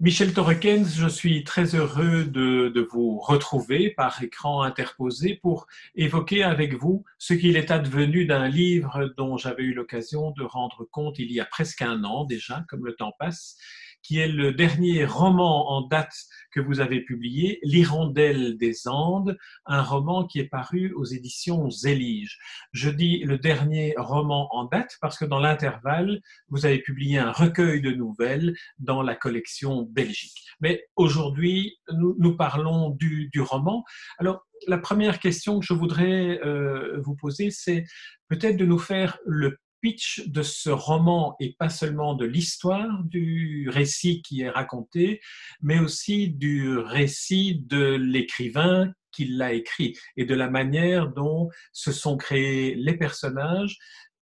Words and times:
Michel 0.00 0.32
Torrekens, 0.32 0.94
je 0.94 1.08
suis 1.08 1.42
très 1.42 1.74
heureux 1.74 2.22
de, 2.22 2.68
de, 2.68 2.80
vous 2.80 3.18
retrouver 3.18 3.90
par 3.90 4.22
écran 4.22 4.62
interposé 4.62 5.34
pour 5.34 5.66
évoquer 5.96 6.44
avec 6.44 6.74
vous 6.74 7.04
ce 7.18 7.34
qu'il 7.34 7.56
est 7.56 7.72
advenu 7.72 8.24
d'un 8.24 8.46
livre 8.46 9.12
dont 9.16 9.36
j'avais 9.36 9.64
eu 9.64 9.74
l'occasion 9.74 10.30
de 10.30 10.44
rendre 10.44 10.84
compte 10.84 11.18
il 11.18 11.32
y 11.32 11.40
a 11.40 11.44
presque 11.44 11.82
un 11.82 12.04
an 12.04 12.24
déjà, 12.24 12.64
comme 12.68 12.86
le 12.86 12.94
temps 12.94 13.12
passe, 13.18 13.56
qui 14.02 14.18
est 14.18 14.28
le 14.28 14.52
dernier 14.52 15.04
roman 15.04 15.70
en 15.70 15.82
date 15.82 16.14
que 16.52 16.60
vous 16.60 16.80
avez 16.80 17.02
publié, 17.02 17.58
L'Hirondelle 17.62 18.56
des 18.56 18.88
Andes, 18.88 19.36
un 19.66 19.82
roman 19.82 20.26
qui 20.26 20.40
est 20.40 20.48
paru 20.48 20.92
aux 20.94 21.04
éditions 21.04 21.70
Zélige. 21.70 22.38
Je 22.72 22.90
dis 22.90 23.18
le 23.18 23.38
dernier 23.38 23.94
roman 23.96 24.48
en 24.54 24.64
date 24.64 24.96
parce 25.00 25.18
que 25.18 25.24
dans 25.24 25.38
l'intervalle, 25.38 26.20
vous 26.48 26.66
avez 26.66 26.78
publié 26.78 27.18
un 27.18 27.32
recueil 27.32 27.80
de 27.80 27.90
nouvelles 27.90 28.54
dans 28.78 29.02
la 29.02 29.14
collection 29.14 29.82
Belgique. 29.82 30.42
Mais 30.60 30.84
aujourd'hui, 30.96 31.78
nous, 31.92 32.36
parlons 32.36 32.90
du, 32.90 33.28
du 33.28 33.40
roman. 33.40 33.84
Alors, 34.18 34.46
la 34.66 34.78
première 34.78 35.20
question 35.20 35.60
que 35.60 35.66
je 35.66 35.72
voudrais 35.72 36.40
euh, 36.44 37.00
vous 37.04 37.14
poser, 37.14 37.50
c'est 37.50 37.84
peut-être 38.28 38.56
de 38.56 38.66
nous 38.66 38.78
faire 38.78 39.18
le 39.24 39.58
pitch 39.80 40.26
de 40.26 40.42
ce 40.42 40.70
roman 40.70 41.36
et 41.40 41.54
pas 41.58 41.68
seulement 41.68 42.14
de 42.14 42.24
l'histoire 42.24 43.02
du 43.04 43.68
récit 43.70 44.22
qui 44.22 44.42
est 44.42 44.50
raconté, 44.50 45.20
mais 45.60 45.78
aussi 45.78 46.30
du 46.30 46.76
récit 46.78 47.60
de 47.66 47.94
l'écrivain 47.94 48.92
qui 49.12 49.26
l'a 49.26 49.52
écrit 49.52 49.96
et 50.16 50.24
de 50.24 50.34
la 50.34 50.50
manière 50.50 51.08
dont 51.08 51.48
se 51.72 51.92
sont 51.92 52.16
créés 52.16 52.74
les 52.74 52.96
personnages 52.96 53.78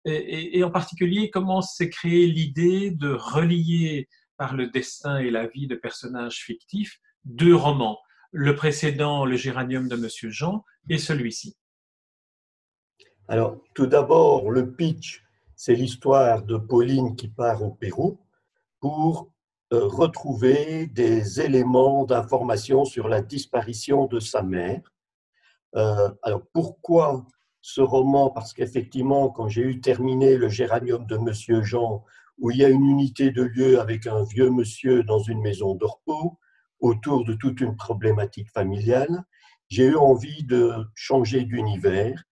et, 0.04 0.62
en 0.62 0.70
particulier 0.70 1.30
comment 1.30 1.62
s'est 1.62 1.88
créée 1.88 2.26
l'idée 2.26 2.90
de 2.90 3.08
relier 3.10 4.08
par 4.36 4.54
le 4.54 4.66
destin 4.66 5.18
et 5.18 5.30
la 5.30 5.46
vie 5.46 5.66
de 5.66 5.74
personnages 5.74 6.44
fictifs 6.44 7.00
deux 7.24 7.54
romans, 7.54 7.98
le 8.32 8.54
précédent 8.54 9.24
Le 9.24 9.36
géranium 9.36 9.88
de 9.88 9.96
Monsieur 9.96 10.30
Jean 10.30 10.64
et 10.90 10.98
celui-ci. 10.98 11.56
Alors, 13.28 13.62
tout 13.74 13.86
d'abord, 13.86 14.50
le 14.50 14.74
pitch 14.74 15.23
c'est 15.56 15.74
l'histoire 15.74 16.42
de 16.42 16.56
Pauline 16.56 17.16
qui 17.16 17.28
part 17.28 17.62
au 17.62 17.70
Pérou 17.70 18.20
pour 18.80 19.30
euh, 19.72 19.86
retrouver 19.86 20.86
des 20.86 21.40
éléments 21.40 22.04
d'information 22.04 22.84
sur 22.84 23.08
la 23.08 23.22
disparition 23.22 24.06
de 24.06 24.20
sa 24.20 24.42
mère. 24.42 24.82
Euh, 25.76 26.10
alors 26.22 26.42
pourquoi 26.52 27.24
ce 27.60 27.80
roman? 27.80 28.30
Parce 28.30 28.52
qu'effectivement, 28.52 29.30
quand 29.30 29.48
j'ai 29.48 29.62
eu 29.62 29.80
terminé 29.80 30.36
le 30.36 30.48
géranium 30.48 31.06
de 31.06 31.16
Monsieur 31.16 31.62
Jean, 31.62 32.04
où 32.38 32.50
il 32.50 32.58
y 32.58 32.64
a 32.64 32.68
une 32.68 32.84
unité 32.84 33.30
de 33.30 33.42
lieu 33.42 33.80
avec 33.80 34.06
un 34.06 34.22
vieux 34.24 34.50
monsieur 34.50 35.02
dans 35.02 35.20
une 35.20 35.40
maison 35.40 35.74
de 35.74 35.84
repos, 35.84 36.38
autour 36.80 37.24
de 37.24 37.32
toute 37.34 37.60
une 37.60 37.76
problématique 37.76 38.50
familiale, 38.50 39.24
j'ai 39.68 39.86
eu 39.86 39.96
envie 39.96 40.44
de 40.44 40.72
changer 40.94 41.44
d'univers 41.44 42.22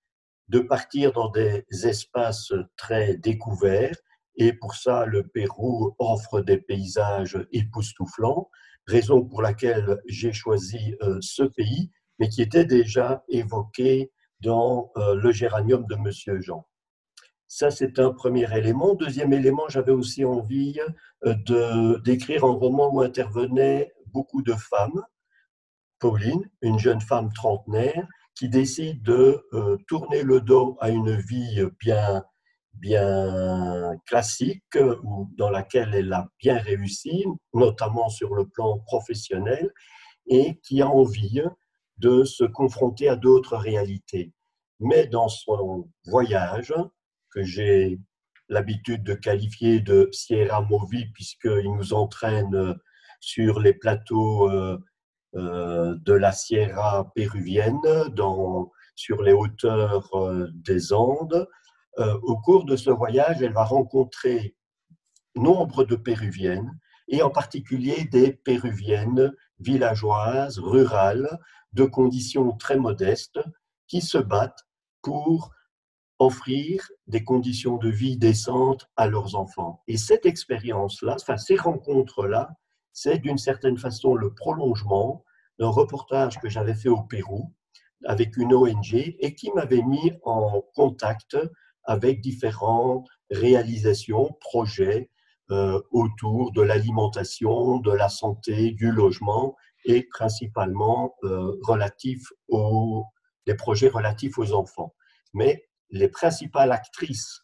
de 0.53 0.61
partir 0.61 1.13
dans 1.13 1.31
des 1.31 1.65
espaces 1.71 2.53
très 2.77 3.17
découverts. 3.17 3.97
Et 4.37 4.53
pour 4.53 4.75
ça, 4.75 5.07
le 5.07 5.27
Pérou 5.27 5.95
offre 5.99 6.43
des 6.43 6.59
paysages 6.59 7.39
époustouflants, 7.53 8.51
raison 8.87 9.25
pour 9.25 9.41
laquelle 9.41 9.99
j'ai 10.07 10.33
choisi 10.33 10.95
euh, 11.03 11.19
ce 11.23 11.43
pays, 11.43 11.91
mais 12.19 12.29
qui 12.29 12.43
était 12.43 12.67
déjà 12.67 13.25
évoqué 13.29 14.13
dans 14.41 14.93
euh, 14.99 15.15
le 15.15 15.33
géranium 15.33 15.87
de 15.87 15.97
Monsieur 15.97 16.39
Jean. 16.41 16.67
Ça, 17.49 17.71
c'est 17.71 17.99
un 17.99 18.13
premier 18.13 18.47
élément. 18.57 18.95
Deuxième 18.95 19.33
élément, 19.33 19.69
j'avais 19.69 19.93
aussi 19.93 20.25
envie 20.25 20.79
euh, 21.25 21.99
d'écrire 22.01 22.45
un 22.45 22.53
roman 22.53 22.95
où 22.95 23.01
intervenaient 23.01 23.93
beaucoup 24.07 24.43
de 24.43 24.55
femmes. 24.55 25.03
Pauline, 25.99 26.51
une 26.61 26.79
jeune 26.79 27.01
femme 27.01 27.33
trentenaire, 27.33 28.07
qui 28.35 28.49
décide 28.49 29.03
de 29.03 29.45
euh, 29.53 29.77
tourner 29.89 30.23
le 30.23 30.41
dos 30.41 30.77
à 30.81 30.91
une 30.91 31.17
vie 31.17 31.63
bien, 31.81 32.25
bien 32.75 33.93
classique 34.07 34.79
ou 35.03 35.29
dans 35.37 35.51
laquelle 35.51 35.95
elle 35.95 36.13
a 36.13 36.29
bien 36.39 36.59
réussi, 36.59 37.25
notamment 37.55 38.09
sur 38.09 38.35
le 38.35 38.49
plan 38.49 38.79
professionnel, 38.81 39.73
et 40.27 40.59
qui 40.63 40.83
a 40.83 40.89
envie 40.89 41.43
de 41.99 42.25
se 42.25 42.45
confronter 42.45 43.09
à 43.09 43.17
d'autres 43.17 43.57
réalités. 43.57 44.33
Mais 44.81 45.07
dans 45.07 45.29
son 45.29 45.89
voyage, 46.07 46.75
que 47.31 47.43
j'ai 47.43 47.99
l'habitude 48.49 49.03
de 49.03 49.15
qualifier 49.15 49.81
de 49.81 50.09
Sierra 50.13 50.61
Movi, 50.61 51.07
puisqu'il 51.13 51.73
nous 51.73 51.95
entraîne 51.95 52.77
sur 53.21 53.61
les 53.61 53.73
plateaux 53.73 54.51
euh, 54.51 54.75
euh, 54.75 54.79
de 55.35 56.13
la 56.13 56.33
Sierra 56.33 57.11
péruvienne 57.15 57.81
sur 58.95 59.23
les 59.23 59.33
hauteurs 59.33 60.09
euh, 60.15 60.49
des 60.55 60.93
Andes. 60.93 61.49
Euh, 61.99 62.19
au 62.23 62.39
cours 62.39 62.65
de 62.65 62.77
ce 62.77 62.91
voyage, 62.91 63.43
elle 63.43 63.53
va 63.53 63.65
rencontrer 63.65 64.57
nombre 65.35 65.85
de 65.85 65.97
péruviennes 65.97 66.79
et 67.09 67.23
en 67.23 67.31
particulier 67.31 68.05
des 68.05 68.33
péruviennes 68.33 69.33
villageoises, 69.59 70.59
rurales, 70.59 71.39
de 71.73 71.85
conditions 71.85 72.53
très 72.53 72.77
modestes, 72.77 73.41
qui 73.89 74.01
se 74.01 74.19
battent 74.19 74.67
pour 75.03 75.51
offrir 76.19 76.89
des 77.07 77.25
conditions 77.25 77.77
de 77.79 77.89
vie 77.89 78.17
décentes 78.17 78.89
à 78.97 79.09
leurs 79.09 79.35
enfants. 79.35 79.83
Et 79.89 79.97
cette 79.97 80.25
expérience-là, 80.25 81.17
enfin 81.21 81.37
ces 81.37 81.57
rencontres-là, 81.57 82.51
c'est 82.93 83.19
d'une 83.19 83.39
certaine 83.39 83.79
façon 83.79 84.15
le 84.15 84.35
prolongement 84.35 85.25
d'un 85.59 85.69
reportage 85.69 86.39
que 86.41 86.49
j'avais 86.49 86.75
fait 86.75 86.89
au 86.89 87.03
Pérou 87.03 87.53
avec 88.05 88.37
une 88.37 88.55
ONG 88.55 88.95
et 88.95 89.35
qui 89.35 89.51
m'avait 89.53 89.83
mis 89.83 90.13
en 90.25 90.63
contact 90.75 91.37
avec 91.85 92.21
différentes 92.21 93.09
réalisations, 93.31 94.37
projets 94.41 95.11
euh, 95.51 95.81
autour 95.91 96.53
de 96.53 96.63
l'alimentation, 96.63 97.79
de 97.79 97.93
la 97.93 98.09
santé, 98.09 98.73
du 98.73 98.91
logement 98.91 99.57
et 99.85 100.05
principalement 100.05 101.15
euh, 101.25 101.59
aux 102.49 103.05
des 103.47 103.55
projets 103.55 103.89
relatifs 103.89 104.39
aux 104.39 104.53
enfants. 104.53 104.95
Mais 105.35 105.69
les 105.91 106.09
principales 106.09 106.73
actrices 106.73 107.43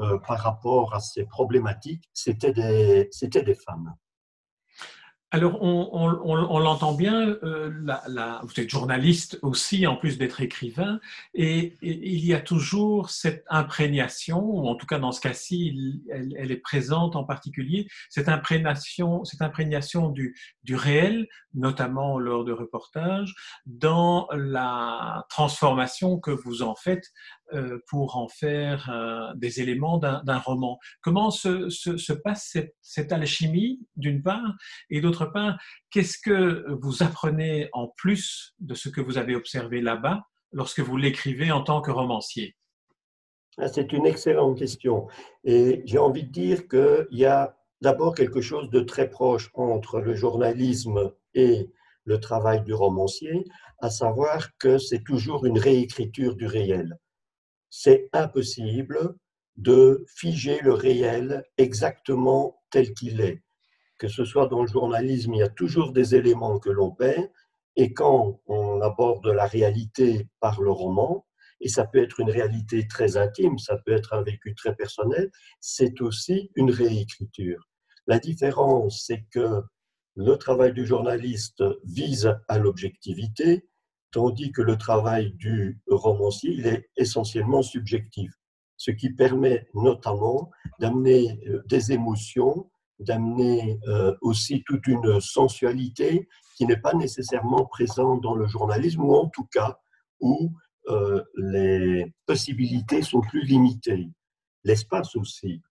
euh, 0.00 0.18
par 0.18 0.38
rapport 0.38 0.94
à 0.94 1.00
ces 1.00 1.24
problématiques, 1.24 2.08
c'était 2.12 2.52
des, 2.52 3.08
c'était 3.10 3.42
des 3.42 3.54
femmes. 3.54 3.94
Alors, 5.30 5.62
on, 5.62 5.90
on, 5.92 6.08
on, 6.24 6.58
l'entend 6.58 6.94
bien, 6.94 7.36
euh, 7.42 7.70
la, 7.82 8.02
la, 8.08 8.40
vous 8.44 8.58
êtes 8.58 8.70
journaliste 8.70 9.38
aussi, 9.42 9.86
en 9.86 9.94
plus 9.94 10.16
d'être 10.16 10.40
écrivain, 10.40 11.00
et, 11.34 11.76
il 11.82 12.24
y 12.24 12.32
a 12.32 12.40
toujours 12.40 13.10
cette 13.10 13.44
imprégnation, 13.50 14.40
ou 14.40 14.66
en 14.68 14.74
tout 14.74 14.86
cas 14.86 14.98
dans 14.98 15.12
ce 15.12 15.20
cas-ci, 15.20 16.02
elle, 16.10 16.34
elle, 16.38 16.50
est 16.50 16.56
présente 16.56 17.14
en 17.14 17.24
particulier, 17.24 17.88
cette 18.08 18.30
imprégnation, 18.30 19.22
cette 19.24 19.42
imprégnation 19.42 20.08
du, 20.08 20.34
du 20.64 20.76
réel, 20.76 21.28
notamment 21.52 22.18
lors 22.18 22.44
de 22.44 22.52
reportages, 22.52 23.34
dans 23.66 24.28
la 24.32 25.26
transformation 25.28 26.18
que 26.18 26.30
vous 26.30 26.62
en 26.62 26.74
faites 26.74 27.12
pour 27.86 28.16
en 28.16 28.28
faire 28.28 28.90
euh, 28.90 29.32
des 29.34 29.60
éléments 29.60 29.98
d'un 29.98 30.38
roman. 30.38 30.78
Comment 31.00 31.30
se 31.30 32.12
passe 32.12 32.48
cette, 32.52 32.74
cette 32.82 33.12
alchimie, 33.12 33.80
d'une 33.96 34.22
part, 34.22 34.54
et 34.90 35.00
d'autre 35.00 35.26
part, 35.26 35.58
qu'est-ce 35.90 36.18
que 36.18 36.64
vous 36.80 37.02
apprenez 37.02 37.68
en 37.72 37.88
plus 37.96 38.54
de 38.60 38.74
ce 38.74 38.88
que 38.88 39.00
vous 39.00 39.18
avez 39.18 39.34
observé 39.34 39.80
là-bas 39.80 40.22
lorsque 40.52 40.80
vous 40.80 40.96
l'écrivez 40.96 41.50
en 41.50 41.62
tant 41.62 41.80
que 41.80 41.90
romancier? 41.90 42.56
Ah, 43.58 43.68
C'est 43.68 43.92
une 43.92 44.06
excellente 44.06 44.58
question. 44.58 45.06
Et 45.44 45.82
j'ai 45.84 45.98
envie 45.98 46.24
de 46.24 46.32
dire 46.32 46.68
qu'il 46.68 47.18
y 47.18 47.24
a 47.24 47.56
d'abord 47.80 48.14
quelque 48.14 48.40
chose 48.40 48.70
de 48.70 48.80
très 48.80 49.08
proche 49.08 49.50
entre 49.54 50.00
le 50.00 50.14
journalisme 50.14 51.12
et 51.34 51.70
le 52.04 52.20
travail 52.20 52.62
du 52.64 52.72
romancier, 52.72 53.44
à 53.80 53.90
savoir 53.90 54.56
que 54.58 54.78
c'est 54.78 55.04
toujours 55.04 55.44
une 55.44 55.58
réécriture 55.58 56.34
du 56.36 56.46
réel 56.46 56.98
c'est 57.70 58.08
impossible 58.12 59.16
de 59.56 60.04
figer 60.08 60.60
le 60.60 60.72
réel 60.72 61.44
exactement 61.56 62.60
tel 62.70 62.94
qu'il 62.94 63.20
est. 63.20 63.42
Que 63.98 64.08
ce 64.08 64.24
soit 64.24 64.46
dans 64.46 64.62
le 64.62 64.68
journalisme, 64.68 65.34
il 65.34 65.38
y 65.38 65.42
a 65.42 65.48
toujours 65.48 65.92
des 65.92 66.14
éléments 66.14 66.58
que 66.58 66.70
l'on 66.70 66.92
perd, 66.92 67.28
et 67.76 67.92
quand 67.92 68.40
on 68.46 68.80
aborde 68.80 69.26
la 69.26 69.46
réalité 69.46 70.28
par 70.40 70.60
le 70.60 70.70
roman, 70.70 71.26
et 71.60 71.68
ça 71.68 71.84
peut 71.86 72.02
être 72.02 72.20
une 72.20 72.30
réalité 72.30 72.86
très 72.86 73.16
intime, 73.16 73.58
ça 73.58 73.76
peut 73.84 73.92
être 73.92 74.14
un 74.14 74.22
vécu 74.22 74.54
très 74.54 74.74
personnel, 74.74 75.30
c'est 75.60 76.00
aussi 76.00 76.50
une 76.54 76.70
réécriture. 76.70 77.68
La 78.06 78.18
différence, 78.18 79.04
c'est 79.06 79.24
que 79.30 79.62
le 80.14 80.36
travail 80.36 80.72
du 80.72 80.86
journaliste 80.86 81.62
vise 81.84 82.34
à 82.48 82.58
l'objectivité, 82.58 83.68
tandis 84.10 84.52
que 84.52 84.62
le 84.62 84.76
travail 84.76 85.32
du 85.32 85.80
romancier, 85.88 86.52
il 86.52 86.66
est 86.66 86.88
essentiellement 86.96 87.62
subjectif, 87.62 88.32
ce 88.76 88.90
qui 88.90 89.10
permet 89.10 89.68
notamment 89.74 90.50
d'amener 90.80 91.40
euh, 91.48 91.62
des 91.66 91.92
émotions 91.92 92.70
d'amener 93.00 93.78
aussi 94.20 94.62
toute 94.64 94.86
une 94.86 95.20
sensualité 95.20 96.28
qui 96.56 96.66
n'est 96.66 96.80
pas 96.80 96.94
nécessairement 96.94 97.64
présente 97.64 98.22
dans 98.22 98.34
le 98.34 98.46
journalisme, 98.46 99.02
ou 99.02 99.14
en 99.14 99.28
tout 99.28 99.46
cas 99.52 99.78
où 100.20 100.52
les 101.36 102.12
possibilités 102.26 103.02
sont 103.02 103.20
plus 103.20 103.42
limitées. 103.42 104.08
L'espace 104.64 105.14
aussi 105.16 105.62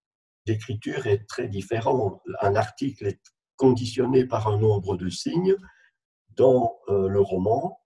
d'écriture 0.45 1.07
est 1.07 1.28
très 1.28 1.48
différent. 1.48 2.22
Un 2.42 2.56
article 2.56 3.07
est 3.07 3.22
conditionné 3.56 4.25
par 4.25 4.48
un 4.48 4.60
nombre 4.60 4.95
de 4.95 5.10
signes. 5.10 5.56
Dans 6.36 6.78
le 6.88 7.19
roman, 7.19 7.80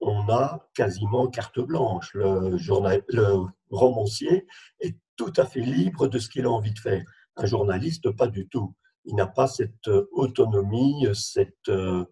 on 0.00 0.28
a 0.28 0.68
quasiment 0.74 1.26
carte 1.28 1.60
blanche. 1.60 2.12
Le, 2.14 2.56
journal, 2.56 3.02
le 3.08 3.46
romancier 3.70 4.46
est 4.80 4.96
tout 5.16 5.32
à 5.36 5.46
fait 5.46 5.60
libre 5.60 6.08
de 6.08 6.18
ce 6.18 6.28
qu'il 6.28 6.46
a 6.46 6.50
envie 6.50 6.72
de 6.72 6.78
faire. 6.78 7.04
Un 7.36 7.46
journaliste, 7.46 8.10
pas 8.10 8.28
du 8.28 8.48
tout. 8.48 8.74
Il 9.04 9.14
n'a 9.14 9.26
pas 9.26 9.46
cette 9.46 9.88
euh, 9.88 10.08
autonomie, 10.12 11.06
cette, 11.14 11.68
euh, 11.68 12.04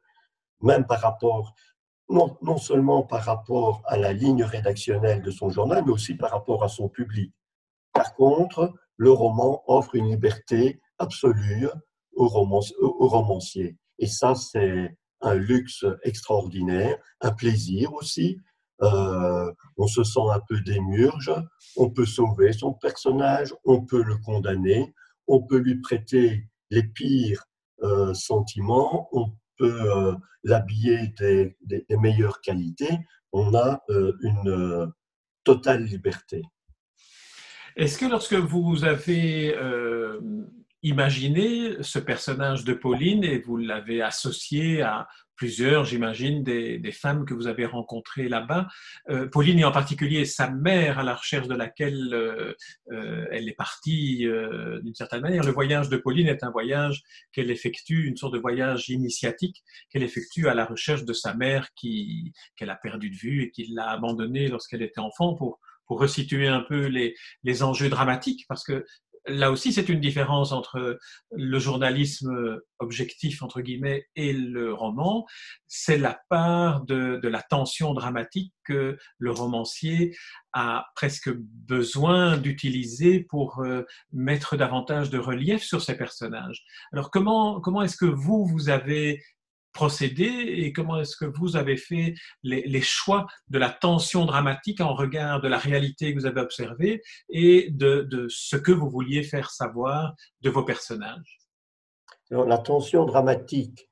même 0.60 0.86
par 0.86 1.00
rapport, 1.00 1.54
non, 2.08 2.36
non 2.42 2.58
seulement 2.58 3.02
par 3.02 3.25
rapport 3.25 3.82
à 3.87 3.96
la 3.96 4.12
ligne 4.12 4.44
rédactionnelle 4.44 5.22
de 5.22 5.30
son 5.30 5.50
journal, 5.50 5.82
mais 5.84 5.92
aussi 5.92 6.14
par 6.14 6.30
rapport 6.30 6.62
à 6.62 6.69
son 6.69 6.88
public. 6.88 7.32
Par 7.92 8.14
contre, 8.14 8.72
le 8.96 9.10
roman 9.10 9.62
offre 9.66 9.94
une 9.94 10.08
liberté 10.08 10.80
absolue 10.98 11.69
au, 12.14 12.26
au 12.26 13.08
romancier. 13.08 13.76
Et 13.98 14.06
ça, 14.06 14.34
c'est 14.34 14.96
un 15.25 15.35
luxe 15.35 15.85
extraordinaire, 16.03 16.97
un 17.21 17.32
plaisir 17.32 17.93
aussi. 17.94 18.38
Euh, 18.82 19.53
on 19.76 19.87
se 19.87 20.03
sent 20.05 20.21
un 20.32 20.41
peu 20.49 20.61
démurge, 20.61 21.32
on 21.76 21.91
peut 21.91 22.06
sauver 22.06 22.53
son 22.53 22.75
personnage, 22.75 23.55
on 23.65 23.85
peut 23.85 24.03
le 24.03 24.17
condamner, 24.19 24.93
on 25.26 25.43
peut 25.43 25.59
lui 25.59 25.81
prêter 25.81 26.49
les 26.71 26.82
pires 26.82 27.44
euh, 27.82 28.12
sentiments, 28.15 29.09
on 29.12 29.31
peut 29.56 29.97
euh, 29.97 30.15
l'habiller 30.43 31.15
des, 31.19 31.56
meilleures 31.91 32.41
qualités, 32.41 32.99
on 33.32 33.55
a 33.55 33.81
une 34.23 34.93
totale 35.44 35.85
liberté. 35.85 36.43
Est-ce 37.76 37.99
que 37.99 38.06
lorsque 38.06 38.35
vous 38.35 38.85
avez 38.85 39.56
imaginé 40.84 41.82
ce 41.82 41.98
personnage 41.98 42.62
de 42.62 42.75
Pauline 42.75 43.25
et 43.25 43.38
vous 43.38 43.56
l'avez 43.56 44.02
associé 44.02 44.82
à 44.82 45.08
plusieurs, 45.34 45.84
j'imagine, 45.84 46.44
des, 46.44 46.92
femmes 46.92 47.25
que 47.25 47.34
vous 47.34 47.48
avez 47.48 47.64
rencontrées 47.66 48.28
là-bas. 48.28 48.69
Euh, 49.08 49.26
Pauline 49.28 49.58
et 49.58 49.64
en 49.64 49.72
particulier 49.72 50.26
sa 50.26 50.50
mère 50.50 50.98
à 50.98 51.02
la 51.02 51.16
recherche 51.16 51.48
de 51.48 51.54
laquelle 51.54 52.10
euh, 52.12 52.54
euh, 52.92 53.26
elle 53.32 53.48
est 53.48 53.54
partie 53.54 54.26
d'une 54.82 54.94
certaine 54.94 55.22
manière. 55.22 55.42
Le 55.42 55.50
voyage 55.50 55.88
de 55.88 55.96
Pauline 55.96 56.28
est 56.28 56.44
un 56.44 56.50
voyage 56.50 57.02
qu'elle 57.32 57.50
effectue, 57.50 58.06
une 58.06 58.16
sorte 58.16 58.34
de 58.34 58.38
voyage 58.38 58.90
initiatique 58.90 59.64
qu'elle 59.90 60.04
effectue 60.04 60.48
à 60.48 60.54
la 60.54 60.66
recherche 60.66 61.04
de 61.04 61.12
sa 61.12 61.34
mère 61.34 61.69
qui 61.75 62.32
qu'elle 62.56 62.70
a 62.70 62.76
perdu 62.76 63.10
de 63.10 63.16
vue 63.16 63.42
et 63.42 63.50
qui 63.50 63.66
l'a 63.72 63.90
abandonnée 63.90 64.48
lorsqu'elle 64.48 64.82
était 64.82 65.00
enfant 65.00 65.34
pour 65.34 65.58
pour 65.87 66.00
resituer 66.00 66.48
un 66.48 66.60
peu 66.60 66.87
les, 66.87 67.14
les 67.42 67.62
enjeux 67.62 67.88
dramatiques, 67.88 68.46
parce 68.48 68.64
que 68.64 68.84
là 69.26 69.50
aussi, 69.50 69.73
c'est 69.73 69.88
une 69.88 70.00
différence 70.00 70.53
entre 70.53 70.99
le 71.32 71.59
journalisme 71.59 72.61
objectif, 72.79 73.43
entre 73.43 73.61
guillemets, 73.61 74.06
et 74.17 74.32
le 74.32 74.73
roman. 74.73 75.26
C'est 75.67 75.99
la 75.99 76.21
part 76.29 76.85
de, 76.85 77.21
la 77.23 77.43
tension 77.43 77.94
dramatique 77.94 78.53
que 78.65 78.97
le 79.19 79.31
romancier 79.31 80.17
a 80.53 80.87
presque 80.94 81.31
besoin 81.35 82.37
d'utiliser 82.37 83.21
pour 83.21 83.61
euh, 83.61 83.82
mettre 84.12 84.56
davantage 84.56 85.11
de 85.11 85.19
relief 85.19 85.62
sur 85.62 85.82
ses 85.82 85.97
personnages. 85.97 86.65
Alors, 86.93 87.11
comment, 87.11 87.61
comment 87.61 87.82
est-ce 87.82 87.97
que 87.97 88.05
vous, 88.05 88.47
vous 88.47 88.69
avez 88.69 89.23
procédé 89.75 90.25
et 90.25 90.73
comment 90.73 91.00
est-ce 91.00 91.17
que 91.17 91.26
vous 91.26 91.56
avez 91.56 91.76
fait 91.76 92.15
les, 92.43 92.81
choix 92.81 93.26
de 93.49 93.59
la 93.59 93.69
tension 93.69 94.25
dramatique 94.25 94.81
en 94.81 94.94
regard 94.94 95.41
de 95.41 95.49
la 95.49 95.59
réalité 95.59 96.15
que 96.15 96.21
vous 96.21 96.26
avez 96.26 96.41
observée 96.41 97.03
et 97.29 97.69
de, 97.71 98.26
ce 98.31 98.56
que 98.56 98.73
vous 98.73 98.88
vouliez 98.88 99.23
faire 99.23 99.50
savoir 99.50 100.15
de 100.41 100.49
vos 100.49 100.62
personnages? 100.62 101.38
La 102.31 102.59
tension 102.59 103.05
dramatique 103.05 103.91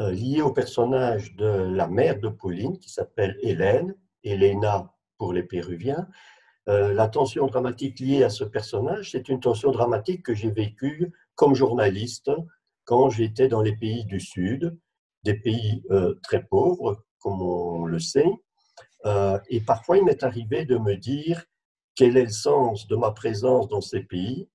euh, 0.00 0.12
liée 0.12 0.42
au 0.42 0.52
personnage 0.52 1.34
de 1.34 1.44
la 1.44 1.88
mère 1.88 2.18
de 2.20 2.28
Pauline 2.28 2.78
qui 2.78 2.90
s'appelle 2.90 3.36
Hélène, 3.42 3.94
Elena 4.22 4.92
pour 5.18 5.32
les 5.32 5.42
Péruviens, 5.42 6.06
euh, 6.68 6.92
la 6.94 7.08
tension 7.08 7.46
dramatique 7.46 8.00
liée 8.00 8.22
à 8.22 8.30
ce 8.30 8.44
personnage, 8.44 9.10
c'est 9.10 9.28
une 9.28 9.40
tension 9.40 9.70
dramatique 9.70 10.22
que 10.22 10.34
j'ai 10.34 10.50
vécue 10.50 11.12
comme 11.34 11.54
journaliste 11.54 12.30
quand 12.84 13.10
j'étais 13.10 13.48
dans 13.48 13.62
les 13.62 13.76
pays 13.76 14.04
du 14.04 14.20
Sud 14.20 14.78
des 15.24 15.34
pays 15.34 15.82
euh, 15.90 16.14
très 16.22 16.44
pauvres, 16.44 17.02
comme 17.18 17.40
on 17.42 17.86
le 17.86 17.98
sait. 17.98 18.30
Euh, 19.06 19.38
et 19.48 19.60
parfois, 19.60 19.98
il 19.98 20.04
m'est 20.04 20.22
arrivé 20.22 20.64
de 20.64 20.76
me 20.76 20.96
dire 20.96 21.44
quel 21.94 22.16
est 22.16 22.24
le 22.24 22.30
sens 22.30 22.86
de 22.86 22.96
ma 22.96 23.10
présence 23.10 23.68
dans 23.68 23.80
ces 23.80 24.00
pays 24.00 24.48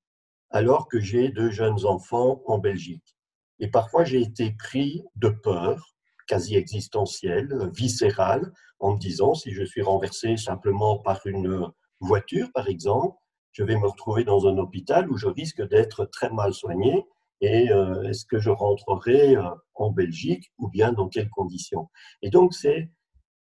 alors 0.51 0.87
que 0.87 0.99
j'ai 0.99 1.29
deux 1.29 1.51
jeunes 1.51 1.85
enfants 1.85 2.41
en 2.45 2.57
Belgique. 2.57 3.15
Et 3.59 3.67
parfois, 3.67 4.03
j'ai 4.03 4.21
été 4.21 4.51
pris 4.51 5.03
de 5.15 5.29
peur 5.29 5.93
quasi 6.27 6.55
existentielle, 6.55 7.69
viscérale, 7.73 8.51
en 8.79 8.93
me 8.93 8.99
disant 8.99 9.33
si 9.33 9.51
je 9.51 9.63
suis 9.63 9.81
renversé 9.81 10.37
simplement 10.37 10.99
par 10.99 11.25
une 11.25 11.67
voiture, 11.99 12.49
par 12.53 12.67
exemple, 12.67 13.17
je 13.51 13.63
vais 13.63 13.75
me 13.75 13.87
retrouver 13.87 14.23
dans 14.23 14.47
un 14.47 14.57
hôpital 14.57 15.09
où 15.09 15.17
je 15.17 15.27
risque 15.27 15.61
d'être 15.67 16.05
très 16.05 16.29
mal 16.29 16.53
soigné 16.53 17.03
et 17.41 17.71
euh, 17.71 18.03
est-ce 18.03 18.25
que 18.25 18.39
je 18.39 18.49
rentrerai 18.49 19.35
euh, 19.35 19.43
en 19.75 19.91
Belgique 19.91 20.51
ou 20.57 20.69
bien 20.69 20.91
dans 20.91 21.07
quelles 21.07 21.29
conditions? 21.29 21.89
Et 22.21 22.29
donc 22.29 22.53
c'est 22.53 22.91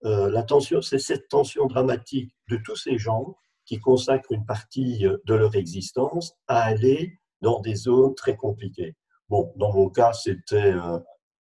euh, 0.04 0.42
c'est 0.82 0.98
cette 0.98 1.28
tension 1.28 1.66
dramatique 1.66 2.32
de 2.48 2.58
tous 2.64 2.76
ces 2.76 2.98
gens 2.98 3.36
qui 3.64 3.78
consacrent 3.80 4.32
une 4.32 4.44
partie 4.44 4.98
de 5.00 5.34
leur 5.34 5.56
existence 5.56 6.34
à 6.46 6.62
aller 6.62 7.18
dans 7.40 7.60
des 7.60 7.74
zones 7.74 8.14
très 8.14 8.36
compliquées. 8.36 8.94
Bon, 9.28 9.52
dans 9.56 9.72
mon 9.72 9.88
cas, 9.88 10.12
c'était 10.12 10.74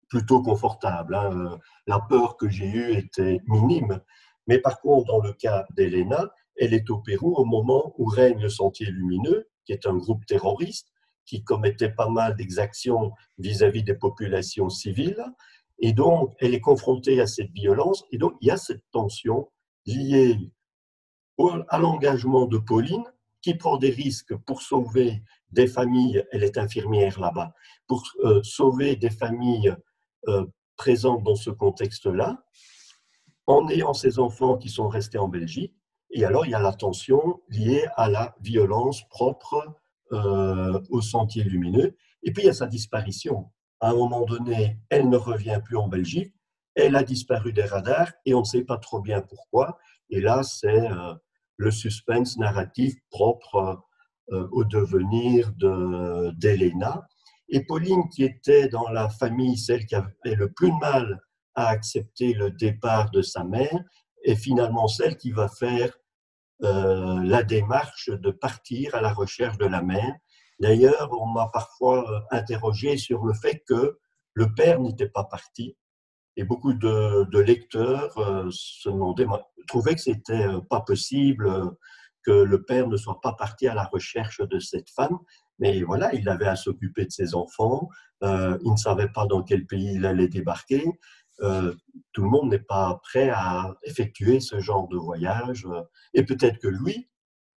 plutôt 0.07 0.43
confortable. 0.43 1.15
Hein. 1.15 1.57
La 1.87 1.99
peur 1.99 2.37
que 2.37 2.47
j'ai 2.47 2.67
eue 2.67 2.93
était 2.93 3.39
minime. 3.47 4.01
Mais 4.45 4.59
par 4.59 4.79
contre, 4.81 5.07
dans 5.07 5.19
le 5.19 5.33
cas 5.33 5.65
d'Elena, 5.75 6.29
elle 6.57 6.75
est 6.75 6.89
au 6.91 6.99
Pérou 6.99 7.33
au 7.33 7.45
moment 7.45 7.95
où 7.97 8.05
règne 8.05 8.39
le 8.39 8.49
Sentier 8.49 8.85
Lumineux, 8.85 9.49
qui 9.65 9.71
est 9.71 9.87
un 9.87 9.95
groupe 9.95 10.25
terroriste, 10.27 10.90
qui 11.25 11.43
commettait 11.43 11.91
pas 11.91 12.09
mal 12.09 12.35
d'exactions 12.35 13.11
vis-à-vis 13.37 13.83
des 13.83 13.95
populations 13.95 14.69
civiles. 14.69 15.23
Et 15.79 15.93
donc, 15.93 16.33
elle 16.39 16.53
est 16.53 16.61
confrontée 16.61 17.19
à 17.21 17.27
cette 17.27 17.51
violence. 17.51 18.05
Et 18.11 18.17
donc, 18.17 18.33
il 18.41 18.47
y 18.47 18.51
a 18.51 18.57
cette 18.57 18.83
tension 18.91 19.49
liée 19.85 20.37
à 21.69 21.79
l'engagement 21.79 22.45
de 22.45 22.57
Pauline, 22.57 23.03
qui 23.41 23.55
prend 23.55 23.77
des 23.77 23.89
risques 23.89 24.35
pour 24.35 24.61
sauver 24.61 25.23
des 25.51 25.67
familles, 25.67 26.23
elle 26.31 26.43
est 26.43 26.57
infirmière 26.57 27.19
là-bas, 27.19 27.53
pour 27.87 28.03
euh, 28.23 28.41
sauver 28.43 28.95
des 28.95 29.09
familles 29.09 29.75
euh, 30.27 30.45
présentes 30.77 31.23
dans 31.23 31.35
ce 31.35 31.49
contexte-là, 31.49 32.43
en 33.47 33.67
ayant 33.69 33.93
ses 33.93 34.19
enfants 34.19 34.57
qui 34.57 34.69
sont 34.69 34.87
restés 34.87 35.17
en 35.17 35.27
Belgique. 35.27 35.75
Et 36.11 36.23
alors, 36.25 36.45
il 36.45 36.51
y 36.51 36.55
a 36.55 36.59
la 36.59 36.73
tension 36.73 37.41
liée 37.49 37.85
à 37.95 38.09
la 38.09 38.35
violence 38.41 39.07
propre 39.09 39.80
euh, 40.13 40.79
au 40.89 41.01
sentier 41.01 41.43
lumineux. 41.43 41.95
Et 42.23 42.31
puis 42.31 42.43
il 42.43 42.47
y 42.47 42.49
a 42.49 42.53
sa 42.53 42.67
disparition. 42.67 43.51
À 43.79 43.91
un 43.91 43.95
moment 43.95 44.25
donné, 44.25 44.79
elle 44.89 45.09
ne 45.09 45.17
revient 45.17 45.59
plus 45.63 45.77
en 45.77 45.87
Belgique. 45.87 46.33
Elle 46.75 46.95
a 46.95 47.03
disparu 47.03 47.53
des 47.53 47.63
radars 47.63 48.11
et 48.25 48.33
on 48.33 48.41
ne 48.41 48.45
sait 48.45 48.63
pas 48.63 48.77
trop 48.77 49.01
bien 49.01 49.21
pourquoi. 49.21 49.77
Et 50.09 50.21
là, 50.21 50.43
c'est 50.43 50.91
euh, 50.91 51.13
le 51.57 51.71
suspense 51.71 52.37
narratif 52.37 52.95
propre 53.09 53.83
euh, 54.31 54.47
au 54.51 54.63
devenir 54.63 55.51
d'Elena. 55.53 57.07
Et 57.49 57.65
Pauline, 57.65 58.07
qui 58.09 58.23
était 58.23 58.69
dans 58.69 58.89
la 58.89 59.09
famille 59.09 59.57
celle 59.57 59.85
qui 59.85 59.95
avait 59.95 60.35
le 60.35 60.51
plus 60.51 60.71
de 60.71 60.79
mal 60.79 61.21
à 61.55 61.67
accepter 61.67 62.33
le 62.33 62.51
départ 62.51 63.11
de 63.11 63.21
sa 63.21 63.43
mère, 63.43 63.83
est 64.23 64.35
finalement 64.35 64.87
celle 64.87 65.17
qui 65.17 65.31
va 65.31 65.47
faire 65.47 65.91
euh, 66.63 67.23
la 67.23 67.41
démarche 67.41 68.11
de 68.11 68.29
partir 68.29 68.93
à 68.93 69.01
la 69.01 69.11
recherche 69.13 69.57
de 69.57 69.65
la 69.65 69.81
mère. 69.81 70.13
D'ailleurs, 70.59 71.09
on 71.19 71.25
m'a 71.25 71.49
parfois 71.51 72.07
euh, 72.07 72.19
interrogé 72.29 72.97
sur 72.97 73.25
le 73.25 73.33
fait 73.33 73.63
que 73.67 73.97
le 74.33 74.53
père 74.53 74.79
n'était 74.79 75.09
pas 75.09 75.23
parti. 75.23 75.75
Et 76.37 76.43
beaucoup 76.43 76.73
de, 76.73 77.39
lecteurs 77.39 78.15
euh, 78.19 78.47
se 78.51 78.89
demandaient, 78.89 79.25
trouvaient 79.67 79.95
que 79.95 80.01
c'était 80.01 80.45
pas 80.69 80.81
possible 80.81 81.51
que 82.23 82.31
le 82.31 82.63
père 82.63 82.87
ne 82.87 82.95
soit 82.95 83.19
pas 83.21 83.33
parti 83.33 83.67
à 83.67 83.73
la 83.73 83.85
recherche 83.85 84.39
de 84.41 84.59
cette 84.59 84.91
femme. 84.91 85.17
Mais 85.57 85.81
voilà, 85.81 86.13
il 86.13 86.29
avait 86.29 86.47
à 86.47 86.55
s'occuper 86.55 87.05
de 87.05 87.11
ses 87.11 87.33
enfants. 87.33 87.89
il 88.21 88.71
ne 88.71 88.77
savait 88.77 89.09
pas 89.09 89.25
dans 89.25 89.41
quel 89.41 89.65
pays 89.65 89.95
il 89.95 90.05
allait 90.05 90.27
débarquer. 90.27 90.85
Euh, 91.41 91.73
tout 92.13 92.23
le 92.23 92.29
monde 92.29 92.49
n'est 92.49 92.59
pas 92.59 92.99
prêt 93.03 93.29
à 93.29 93.75
effectuer 93.83 94.39
ce 94.39 94.59
genre 94.59 94.87
de 94.87 94.97
voyage. 94.97 95.65
Euh, 95.65 95.81
et 96.13 96.23
peut-être 96.23 96.59
que 96.59 96.67
lui 96.67 97.09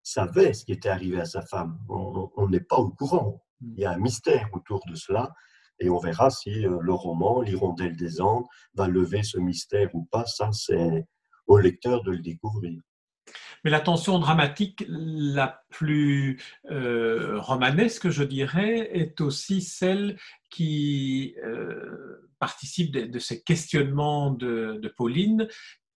savait 0.03 0.53
ce 0.53 0.65
qui 0.65 0.71
était 0.73 0.89
arrivé 0.89 1.19
à 1.19 1.25
sa 1.25 1.41
femme. 1.41 1.77
On 1.89 2.47
n'est 2.49 2.59
pas 2.59 2.77
au 2.77 2.89
courant. 2.89 3.43
Il 3.61 3.79
y 3.79 3.85
a 3.85 3.91
un 3.91 3.97
mystère 3.97 4.49
autour 4.53 4.81
de 4.87 4.95
cela. 4.95 5.33
Et 5.79 5.89
on 5.89 5.97
verra 5.97 6.29
si 6.29 6.65
euh, 6.65 6.79
le 6.81 6.93
roman, 6.93 7.41
L'Hirondelle 7.41 7.95
des 7.95 8.21
Andes, 8.21 8.45
va 8.73 8.87
lever 8.87 9.23
ce 9.23 9.37
mystère 9.37 9.89
ou 9.93 10.05
pas. 10.05 10.25
Ça, 10.25 10.51
c'est 10.51 11.05
au 11.47 11.57
lecteur 11.57 12.03
de 12.03 12.11
le 12.11 12.19
découvrir. 12.19 12.79
Mais 13.63 13.71
la 13.71 13.79
tension 13.79 14.19
dramatique 14.19 14.83
la 14.87 15.63
plus 15.69 16.39
euh, 16.69 17.39
romanesque, 17.39 18.09
je 18.09 18.23
dirais, 18.23 18.89
est 18.93 19.21
aussi 19.21 19.61
celle 19.61 20.17
qui 20.49 21.35
euh, 21.43 22.29
participe 22.43 22.91
de, 22.91 23.19
ces 23.19 23.41
questionnements 23.41 24.29
de, 24.29 24.77
de, 24.81 24.89
Pauline, 24.89 25.47